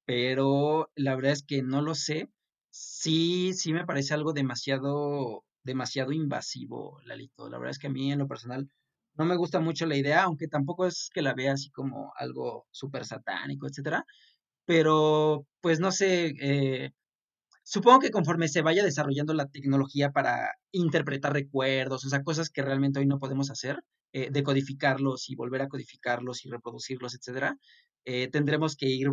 [0.06, 2.30] pero la verdad es que no lo sé.
[2.70, 7.49] Sí, sí me parece algo demasiado, demasiado invasivo, Lalito.
[7.49, 8.70] La verdad es que a mí en lo personal
[9.16, 12.68] no me gusta mucho la idea, aunque tampoco es que la vea así como algo
[12.72, 14.06] súper satánico, etcétera.
[14.66, 16.91] Pero, pues no sé, eh,
[17.64, 22.62] Supongo que conforme se vaya desarrollando la tecnología para interpretar recuerdos, o sea, cosas que
[22.62, 23.80] realmente hoy no podemos hacer,
[24.14, 27.58] eh, decodificarlos y volver a codificarlos y reproducirlos, etcétera,
[28.06, 29.10] eh, tendremos que ir,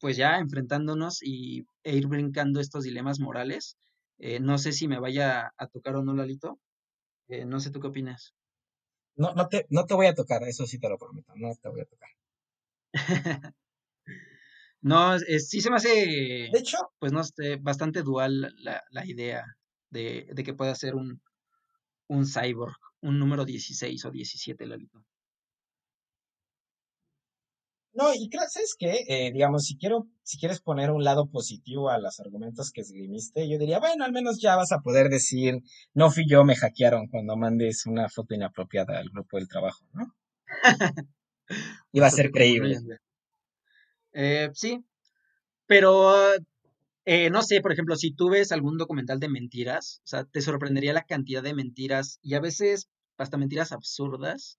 [0.00, 3.76] pues ya enfrentándonos y, e ir brincando estos dilemas morales.
[4.18, 6.60] Eh, no sé si me vaya a tocar o no, Lalito.
[7.28, 8.34] Eh, no sé tú qué opinas.
[9.16, 11.68] No, no te, no te voy a tocar, eso sí te lo prometo, no te
[11.68, 12.10] voy a tocar.
[14.82, 15.88] No, es- sí se me hace,
[16.52, 19.44] De hecho, pues no sé, bastante dual la, la idea
[19.90, 21.22] de, de que pueda ser un,
[22.08, 25.04] un cyborg, un número 16 o 17, Lalito.
[27.94, 29.04] No, y ¿sabes qué?
[29.08, 33.48] Eh, digamos, si quiero, si quieres poner un lado positivo a los argumentos que esgrimiste,
[33.48, 35.62] yo diría, bueno, al menos ya vas a poder decir,
[35.94, 40.14] no fui yo, me hackearon cuando mandes una foto inapropiada al grupo del trabajo, ¿no?
[41.92, 42.78] Iba a ser creíble.
[44.12, 44.84] Eh, sí,
[45.66, 46.14] pero
[47.04, 50.40] eh, no sé, por ejemplo, si tú ves algún documental de mentiras, o sea, te
[50.40, 52.88] sorprendería la cantidad de mentiras y a veces
[53.18, 54.58] hasta mentiras absurdas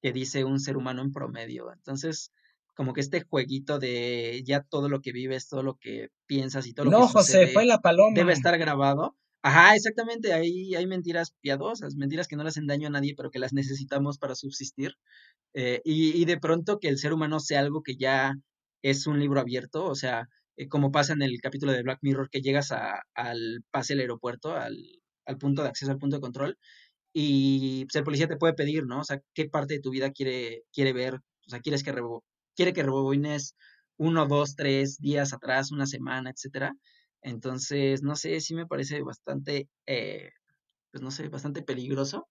[0.00, 1.72] que dice un ser humano en promedio.
[1.72, 2.32] Entonces,
[2.80, 6.72] como que este jueguito de ya todo lo que vives, todo lo que piensas y
[6.72, 8.32] todo lo que No, José, fue la debe paloma.
[8.32, 9.18] estar grabado.
[9.42, 13.30] Ajá, exactamente, ahí hay mentiras piadosas, mentiras que no le hacen daño a nadie, pero
[13.30, 14.94] que las necesitamos para subsistir.
[15.52, 18.32] Eh, y, y de pronto que el ser humano sea algo que ya
[18.80, 22.30] es un libro abierto, o sea, eh, como pasa en el capítulo de Black Mirror,
[22.30, 24.78] que llegas a- al pase del aeropuerto, al,
[25.26, 26.56] al punto de acceso al punto de control,
[27.12, 29.00] y pues, el policía te puede pedir, ¿no?
[29.00, 32.24] O sea, qué parte de tu vida quiere, quiere ver, o sea, quieres que rebo-
[32.60, 33.56] quiere que rebobines
[33.96, 36.74] uno, dos, tres días atrás, una semana, etcétera.
[37.22, 40.30] Entonces, no sé, sí me parece bastante, eh,
[40.92, 42.28] pues no sé, bastante peligroso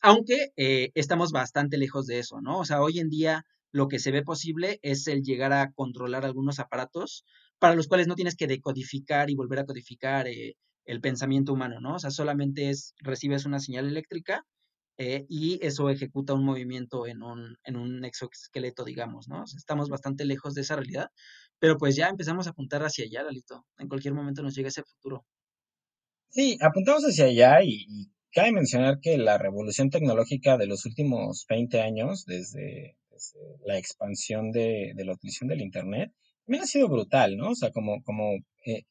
[0.00, 2.60] aunque eh, estamos bastante lejos de eso, ¿no?
[2.60, 6.24] O sea, hoy en día lo que se ve posible es el llegar a controlar
[6.24, 7.24] algunos aparatos
[7.58, 11.80] para los cuales no tienes que decodificar y volver a codificar eh, el pensamiento humano,
[11.80, 11.96] ¿no?
[11.96, 14.46] O sea, solamente es, recibes una señal eléctrica
[14.98, 19.44] eh, y eso ejecuta un movimiento en un, en un exoesqueleto, digamos, ¿no?
[19.44, 21.10] Estamos bastante lejos de esa realidad,
[21.60, 23.64] pero pues ya empezamos a apuntar hacia allá, Lalito.
[23.78, 25.24] En cualquier momento nos llega ese futuro.
[26.30, 31.80] Sí, apuntamos hacia allá y, cabe mencionar que la revolución tecnológica de los últimos 20
[31.80, 36.12] años, desde, desde la expansión de, de la utilización del Internet,
[36.44, 37.50] también ha sido brutal, ¿no?
[37.50, 38.32] O sea, como, como
[38.66, 38.82] eh,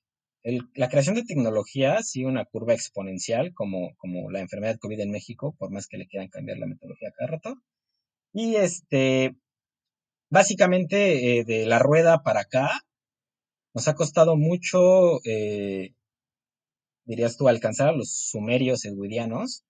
[0.76, 5.56] la creación de tecnología sigue una curva exponencial, como, como la enfermedad COVID en México,
[5.58, 7.56] por más que le quieran cambiar la metodología cada rato.
[8.34, 9.36] Y este,
[10.30, 12.82] básicamente, eh, de la rueda para acá,
[13.74, 15.94] nos ha costado mucho eh,
[17.08, 19.64] dirías tú, alcanzar a los sumerios edwidianos,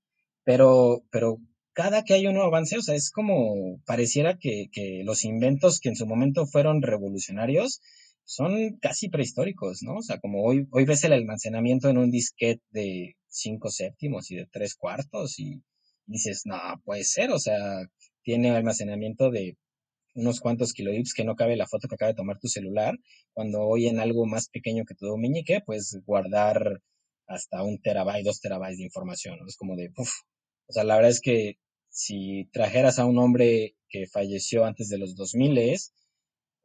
[0.43, 1.37] pero, pero
[1.73, 5.79] cada que hay un nuevo avance, o sea, es como pareciera que, que los inventos
[5.79, 7.79] que en su momento fueron revolucionarios
[8.27, 9.95] son casi prehistóricos, ¿no?
[9.95, 14.35] O sea, como hoy, hoy ves el almacenamiento en un disquete de cinco séptimos y
[14.35, 15.63] de tres cuartos y
[16.05, 17.57] dices, no, puede ser, o sea,
[18.23, 19.57] tiene almacenamiento de
[20.13, 22.95] unos cuantos kilobytes que no cabe la foto que acaba de tomar tu celular,
[23.31, 26.81] cuando hoy en algo más pequeño que tu meñique, puedes guardar
[27.27, 29.47] hasta un terabyte, dos terabytes de información, ¿no?
[29.47, 30.11] Es como de, uff,
[30.67, 31.55] o sea, la verdad es que
[31.89, 35.57] si trajeras a un hombre que falleció antes de los 2000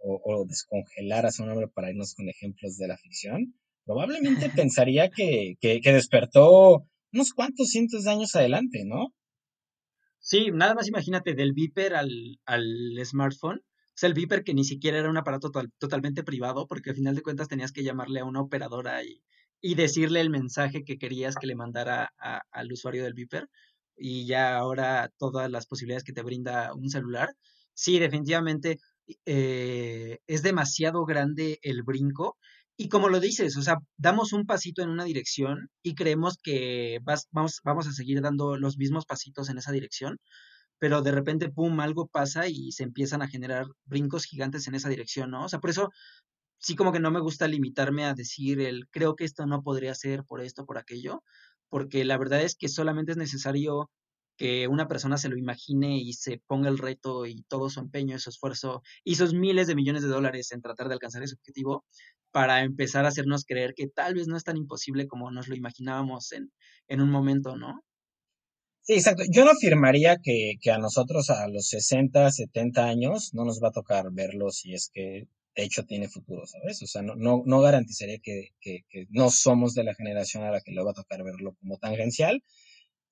[0.02, 5.10] o, o descongelaras a un hombre para irnos con ejemplos de la ficción, probablemente pensaría
[5.10, 9.12] que, que, que despertó unos cuantos cientos de años adelante, ¿no?
[10.18, 12.64] Sí, nada más imagínate del Viper al, al
[13.04, 13.58] smartphone.
[13.58, 17.14] O sea, el Viper que ni siquiera era un aparato totalmente privado, porque al final
[17.14, 19.22] de cuentas tenías que llamarle a una operadora y,
[19.60, 22.12] y decirle el mensaje que querías que le mandara
[22.50, 23.48] al usuario del Viper.
[23.96, 27.34] Y ya ahora todas las posibilidades que te brinda un celular.
[27.74, 28.78] Sí, definitivamente
[29.26, 32.36] eh, es demasiado grande el brinco.
[32.76, 36.98] Y como lo dices, o sea, damos un pasito en una dirección y creemos que
[37.04, 40.18] vamos, vamos a seguir dando los mismos pasitos en esa dirección,
[40.78, 44.88] pero de repente, pum, algo pasa y se empiezan a generar brincos gigantes en esa
[44.88, 45.44] dirección, ¿no?
[45.44, 45.90] O sea, por eso
[46.58, 49.94] sí como que no me gusta limitarme a decir el creo que esto no podría
[49.94, 51.22] ser por esto, por aquello,
[51.68, 53.90] porque la verdad es que solamente es necesario
[54.42, 58.18] que una persona se lo imagine y se ponga el reto y todo su empeño,
[58.18, 61.84] su esfuerzo y sus miles de millones de dólares en tratar de alcanzar ese objetivo
[62.32, 65.54] para empezar a hacernos creer que tal vez no es tan imposible como nos lo
[65.54, 66.50] imaginábamos en,
[66.88, 67.84] en un momento, ¿no?
[68.80, 69.22] Sí, exacto.
[69.30, 73.68] Yo no afirmaría que, que, a nosotros a los 60, 70 años no nos va
[73.68, 76.82] a tocar verlo si es que de hecho tiene futuro, ¿sabes?
[76.82, 80.50] O sea, no, no, no garantizaría que, que, que, no somos de la generación a
[80.50, 82.42] la que le va a tocar verlo como tangencial,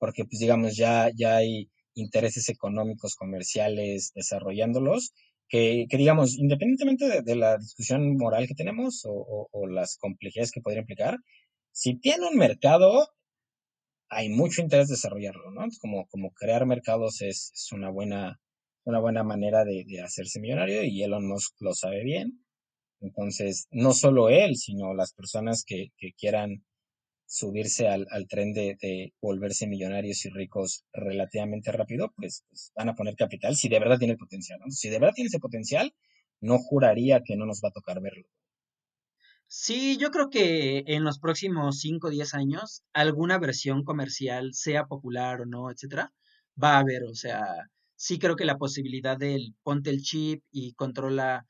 [0.01, 5.13] porque pues digamos ya, ya hay intereses económicos, comerciales desarrollándolos,
[5.47, 10.81] que, que digamos, independientemente de, la discusión moral que tenemos o, las complejidades que podría
[10.81, 11.17] implicar,
[11.71, 13.09] si tiene un mercado,
[14.09, 15.67] hay mucho interés de desarrollarlo, ¿no?
[15.79, 18.39] Como, como crear mercados es, una buena
[18.83, 22.43] una buena manera de, hacerse millonario y Elon Musk lo sabe bien.
[23.01, 26.63] Entonces, no solo él, sino las personas que quieran
[27.31, 32.89] subirse al, al tren de, de, volverse millonarios y ricos relativamente rápido, pues, pues, van
[32.89, 34.59] a poner capital si de verdad tiene el potencial.
[34.67, 35.93] Si de verdad tiene ese potencial,
[36.41, 38.27] no juraría que no nos va a tocar verlo.
[39.47, 44.87] Sí, yo creo que en los próximos 5 o 10 años, alguna versión comercial, sea
[44.87, 46.11] popular o no, etcétera,
[46.61, 47.45] va a haber, o sea,
[47.95, 51.47] sí creo que la posibilidad del ponte el chip y controla,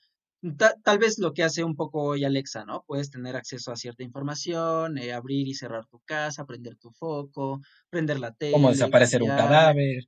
[0.83, 2.83] tal vez lo que hace un poco hoy Alexa, ¿no?
[2.87, 7.61] Puedes tener acceso a cierta información, eh, abrir y cerrar tu casa, prender tu foco,
[7.89, 8.53] prender la tele.
[8.53, 9.39] Como desaparecer cambiar.
[9.39, 10.03] un cadáver.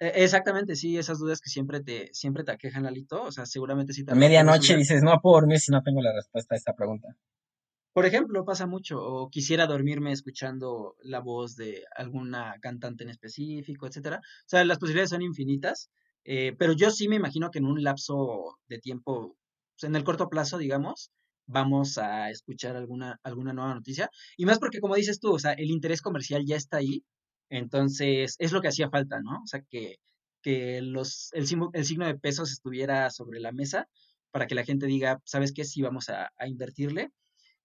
[0.00, 3.92] E, exactamente, sí, esas dudas que siempre te, siempre te aquejan, Lalito, o sea, seguramente
[3.92, 4.12] sí te...
[4.12, 7.16] A medianoche dices, no puedo dormir si no tengo la respuesta a esta pregunta.
[7.92, 13.86] Por ejemplo, pasa mucho, o quisiera dormirme escuchando la voz de alguna cantante en específico,
[13.86, 14.16] etcétera.
[14.18, 15.90] O sea, las posibilidades son infinitas,
[16.24, 19.36] eh, pero yo sí me imagino que en un lapso de tiempo,
[19.74, 21.10] pues, en el corto plazo, digamos,
[21.46, 24.10] vamos a escuchar alguna, alguna nueva noticia.
[24.36, 27.04] Y más porque, como dices tú, o sea, el interés comercial ya está ahí,
[27.50, 29.42] entonces es lo que hacía falta, ¿no?
[29.42, 29.96] O sea, que,
[30.42, 33.88] que los, el, el signo de pesos estuviera sobre la mesa
[34.30, 35.64] para que la gente diga, ¿sabes qué?
[35.64, 37.10] Sí, vamos a, a invertirle.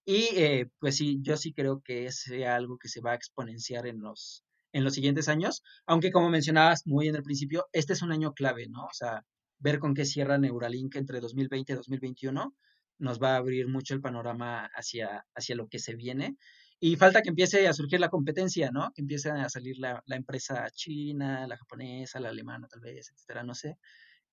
[0.06, 3.88] Y eh, pues sí, yo sí creo que sea algo que se va a exponenciar
[3.88, 4.44] en los,
[4.74, 8.34] en los siguientes años, aunque como mencionabas muy en el principio, este es un año
[8.34, 8.86] clave, ¿no?
[8.86, 9.24] O sea,
[9.60, 12.56] ver con qué cierra Neuralink entre 2020 y 2021
[13.00, 16.36] nos va a abrir mucho el panorama hacia, hacia lo que se viene.
[16.80, 18.92] Y falta que empiece a surgir la competencia, ¿no?
[18.94, 23.44] Que empiece a salir la, la empresa china, la japonesa, la alemana, tal vez, etcétera,
[23.44, 23.78] no sé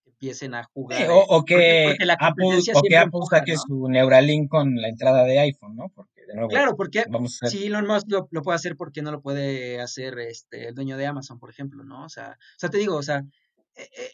[0.06, 0.98] empiecen a jugar.
[0.98, 3.58] Sí, o, o, que porque, porque Apple, o que Apple empuja, saque ¿no?
[3.58, 5.88] su Neuralink con la entrada de iPhone, ¿no?
[5.94, 7.58] Porque de nuevo, claro, porque vamos a hacer...
[7.58, 10.74] si Elon Musk lo, lo, puede hacer, ¿por qué no lo puede hacer este, el
[10.74, 12.04] dueño de Amazon, por ejemplo, no?
[12.04, 13.24] O sea, o sea, te digo, o sea,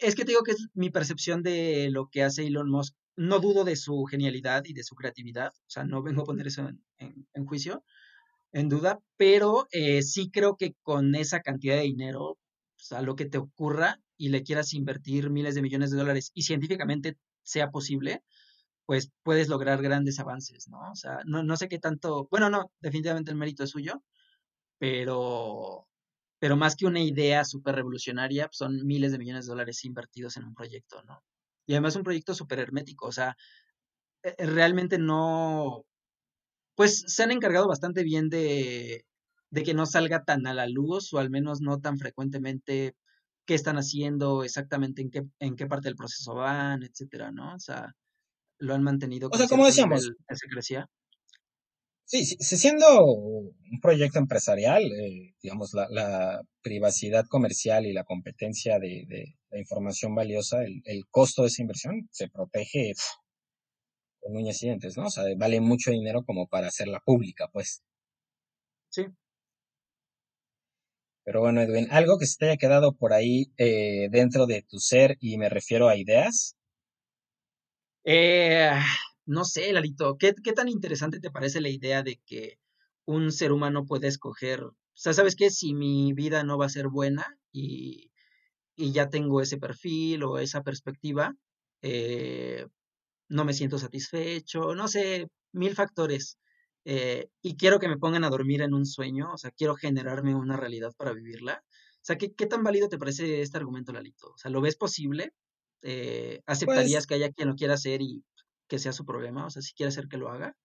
[0.01, 2.95] es que te digo que es mi percepción de lo que hace Elon Musk.
[3.17, 6.47] No dudo de su genialidad y de su creatividad, o sea, no vengo a poner
[6.47, 6.67] eso
[6.99, 7.85] en, en, juicio,
[8.53, 12.39] en duda, pero eh, sí creo que con esa cantidad de dinero, o
[12.77, 16.43] sea, lo que te ocurra, y le quieras invertir miles de millones de dólares y
[16.43, 18.23] científicamente sea posible,
[18.85, 20.79] pues puedes lograr grandes avances, ¿no?
[20.91, 24.03] O sea, no, no sé qué tanto, bueno, no, definitivamente el mérito es suyo,
[24.79, 25.89] pero,
[26.41, 30.37] pero más que una idea súper revolucionaria, pues, son miles de millones de dólares invertidos
[30.37, 31.23] en un proyecto, ¿no?
[31.67, 33.37] Y además un proyecto súper hermético, o sea,
[34.23, 35.85] e, e, realmente no,
[36.75, 39.05] pues se han encargado bastante bien de,
[39.51, 42.95] de que no salga tan a la luz o al menos no tan frecuentemente
[43.47, 47.55] qué están haciendo, exactamente en qué, en qué parte del proceso van, etcétera, ¿no?
[47.55, 47.95] O sea,
[48.59, 50.87] lo han mantenido o sea, como decíamos, de secrecía.
[52.11, 58.81] Sí, sí, siendo un proyecto empresarial, eh, digamos, la, la, privacidad comercial y la competencia
[58.81, 62.95] de, de la información valiosa, el, el, costo de esa inversión se protege
[64.19, 65.07] con uñas y dientes, ¿no?
[65.07, 67.85] O sea, vale mucho dinero como para hacerla pública, pues.
[68.89, 69.07] Sí.
[71.25, 74.81] Pero bueno, Edwin, algo que se te haya quedado por ahí eh, dentro de tu
[74.81, 76.57] ser y me refiero a ideas.
[78.03, 78.73] Eh,
[79.31, 82.59] no sé, Lalito, ¿qué, ¿qué, tan interesante te parece la idea de que
[83.05, 85.51] un ser humano puede escoger, o sea, ¿sabes qué?
[85.51, 88.11] Si mi vida no va a ser buena y,
[88.75, 91.37] y ya tengo ese perfil o esa perspectiva,
[91.83, 92.67] eh,
[93.29, 96.39] no me siento satisfecho, no sé, mil factores.
[96.85, 100.35] Eh, y quiero que me pongan a dormir en un sueño, o sea, quiero generarme
[100.35, 101.63] una realidad para vivirla.
[101.69, 104.31] O sea, ¿qué, qué tan válido te parece este argumento, Lalito?
[104.31, 105.33] O sea, ¿lo ves posible?
[105.83, 108.25] Eh, ¿Aceptarías Pues, que haya quien lo quiera hacer y
[108.71, 109.47] que sea su problema?
[109.47, 110.57] O sea, si quiere hacer que lo haga.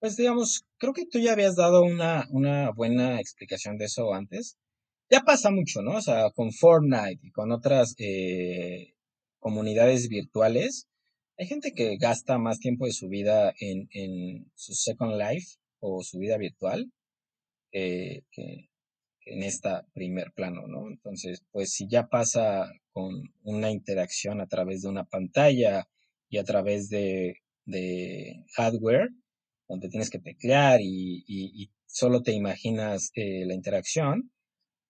[0.00, 4.56] pues digamos, creo que tú ya habías dado una, una buena explicación de eso antes.
[5.10, 5.92] Ya pasa mucho, ¿no?
[5.98, 8.94] O sea, con Fortnite y con otras eh,
[9.38, 10.88] comunidades virtuales,
[11.38, 16.02] hay gente que gasta más tiempo de su vida en, en su Second Life o
[16.02, 16.90] su vida virtual
[17.72, 18.68] que,
[19.24, 20.88] en esta primer plano, ¿no?
[20.88, 25.88] Entonces, pues si ya pasa con una interacción a través de una pantalla
[26.32, 29.08] y a través de, de hardware,
[29.68, 34.30] donde tienes que teclear y solo te imaginas eh, la interacción,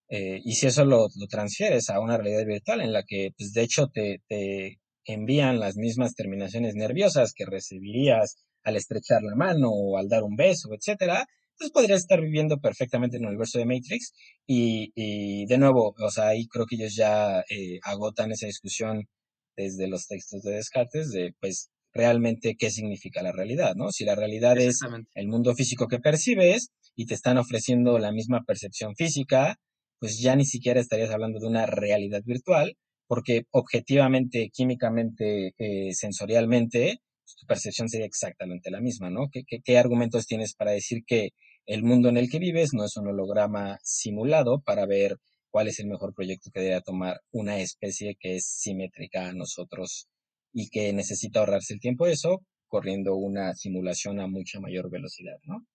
[0.09, 3.53] eh, y si eso lo, lo, transfieres a una realidad virtual en la que, pues,
[3.53, 9.71] de hecho, te, te envían las mismas terminaciones nerviosas que recibirías al estrechar la mano
[9.71, 11.27] o al dar un beso, etcétera,
[11.59, 14.13] pues podrías estar viviendo perfectamente en el universo de Matrix.
[14.47, 19.09] Y, y de nuevo, o sea, ahí creo que ellos ya eh, agotan esa discusión
[19.57, 23.91] desde los textos de Descartes de, pues, realmente qué significa la realidad, ¿no?
[23.91, 24.81] Si la realidad es
[25.15, 29.57] el mundo físico que percibes y te están ofreciendo la misma percepción física,
[29.99, 32.77] pues ya ni siquiera estarías hablando de una realidad virtual,
[33.07, 39.29] porque objetivamente, químicamente, eh, sensorialmente, pues, tu percepción sería exactamente la misma, ¿no?
[39.31, 41.31] ¿Qué, ¿Qué, qué, argumentos tienes para decir que
[41.67, 45.19] el mundo en el que vives no es un holograma simulado para ver
[45.53, 50.09] cuál es el mejor proyecto que debe tomar una especie que es simétrica a nosotros
[50.53, 55.37] y que necesita ahorrarse el tiempo de eso corriendo una simulación a mucha mayor velocidad,
[55.45, 55.67] ¿no?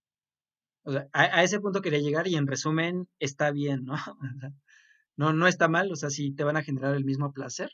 [0.83, 3.93] O sea, a, a, ese punto quería llegar y en resumen está bien, ¿no?
[5.15, 7.69] no, no está mal, o sea, si te van a generar el mismo placer,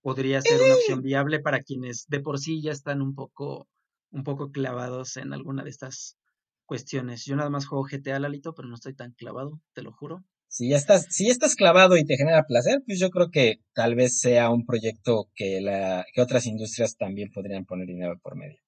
[0.00, 3.68] podría ser una opción viable para quienes de por sí ya están un poco,
[4.10, 6.16] un poco clavados en alguna de estas
[6.64, 7.24] cuestiones.
[7.24, 10.24] Yo nada más juego GTA, Lalito, pero no estoy tan clavado, te lo juro.
[10.48, 13.60] Si ya estás, si ya estás clavado y te genera placer, pues yo creo que
[13.74, 18.36] tal vez sea un proyecto que la, que otras industrias también podrían poner dinero por
[18.36, 18.58] medio.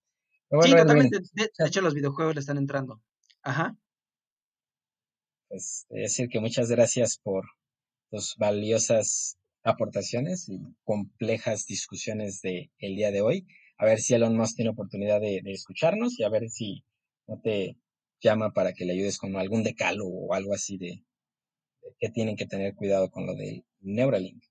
[0.51, 1.19] Bueno, sí, totalmente.
[1.33, 3.01] De, hecho, los videojuegos le están entrando.
[3.43, 3.77] Ajá.
[5.49, 7.47] Pues decir que muchas gracias por
[8.11, 13.47] tus valiosas aportaciones y complejas discusiones de el día de hoy.
[13.79, 16.85] A ver si Elon Musk tiene oportunidad de, de escucharnos y a ver si
[17.27, 17.79] no te
[18.21, 21.05] llama para que le ayudes con algún decalo o algo así de
[21.99, 24.45] que tienen que tener cuidado con lo del Neuralink.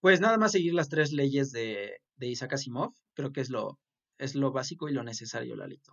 [0.00, 3.78] Pues nada más seguir las tres leyes de, de Isaac Asimov, creo que es lo,
[4.18, 5.92] es lo básico y lo necesario, Lalito.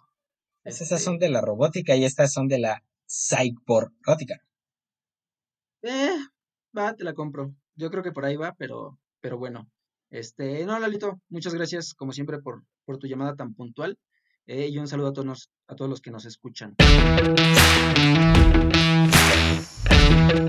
[0.64, 4.42] Pues esas son de la robótica y estas son de la cyborrótica.
[5.82, 6.18] Eh,
[6.78, 7.54] va, te la compro.
[7.76, 9.70] Yo creo que por ahí va, pero, pero bueno.
[10.10, 13.98] Este, no, Lalito, muchas gracias, como siempre, por, por tu llamada tan puntual.
[14.46, 16.76] Eh, y un saludo a todos, a todos los que nos escuchan.
[20.08, 20.47] Thank you.